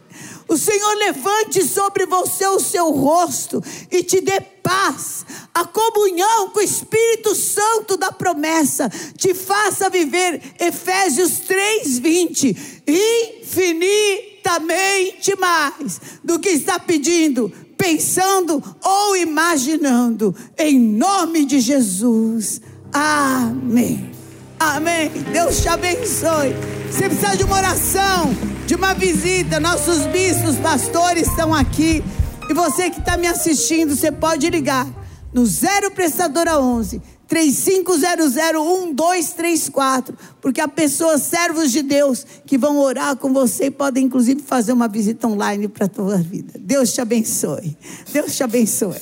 O 0.48 0.58
Senhor 0.58 0.94
levante 0.96 1.64
sobre 1.64 2.06
você 2.06 2.46
o 2.48 2.60
seu 2.60 2.92
rosto 2.92 3.64
e 3.92 4.04
te 4.04 4.22
dê 4.22 4.40
paz. 4.42 5.26
A 5.54 5.66
comunhão 5.66 6.50
com 6.50 6.60
o 6.60 6.64
Espírito 6.64 7.36
Santo 7.36 7.98
da 7.98 8.12
promessa 8.12 8.90
te 9.18 9.34
faça 9.34 9.90
viver 9.90 10.42
Efésios 10.60 11.42
3:20, 11.42 12.56
infinitamente 12.88 15.36
mais 15.38 16.00
do 16.24 16.40
que 16.40 16.50
está 16.50 16.80
pedindo, 16.80 17.52
pensando 17.78 18.64
ou 18.84 19.18
imaginando, 19.18 20.36
em 20.58 20.80
nome 20.80 21.46
de 21.46 21.60
Jesus. 21.60 22.62
Amém. 22.92 24.12
Amém. 24.60 25.10
Deus 25.32 25.62
te 25.62 25.68
abençoe. 25.68 26.83
Você 26.94 27.10
precisa 27.10 27.36
de 27.36 27.44
uma 27.44 27.58
oração, 27.58 28.34
de 28.68 28.76
uma 28.76 28.94
visita. 28.94 29.60
Nossos 29.60 30.06
bispos, 30.06 30.58
pastores 30.58 31.28
estão 31.28 31.52
aqui. 31.52 32.04
E 32.48 32.54
você 32.54 32.92
que 32.92 33.00
está 33.00 33.18
me 33.18 33.26
assistindo, 33.26 33.96
você 33.96 34.12
pode 34.12 34.48
ligar 34.48 34.88
no 35.34 35.44
0 35.44 35.90
prestadora 35.90 36.60
11 36.60 37.02
35001234, 37.28 40.14
porque 40.40 40.62
há 40.62 40.68
pessoas, 40.68 41.24
servos 41.24 41.72
de 41.72 41.82
Deus, 41.82 42.24
que 42.46 42.60
vão 42.60 42.78
orar 42.78 43.16
com 43.16 43.34
você 43.34 43.66
e 43.66 43.72
podem 43.72 44.06
inclusive 44.06 44.44
fazer 44.44 44.72
uma 44.72 44.88
visita 44.88 45.28
online 45.28 45.68
para 45.68 45.88
a 45.88 45.90
tua 45.90 46.18
vida. 46.18 46.54
Deus 46.60 46.94
te 46.94 47.02
abençoe. 47.02 47.76
Deus 48.12 48.36
te 48.36 48.44
abençoe. 48.44 49.02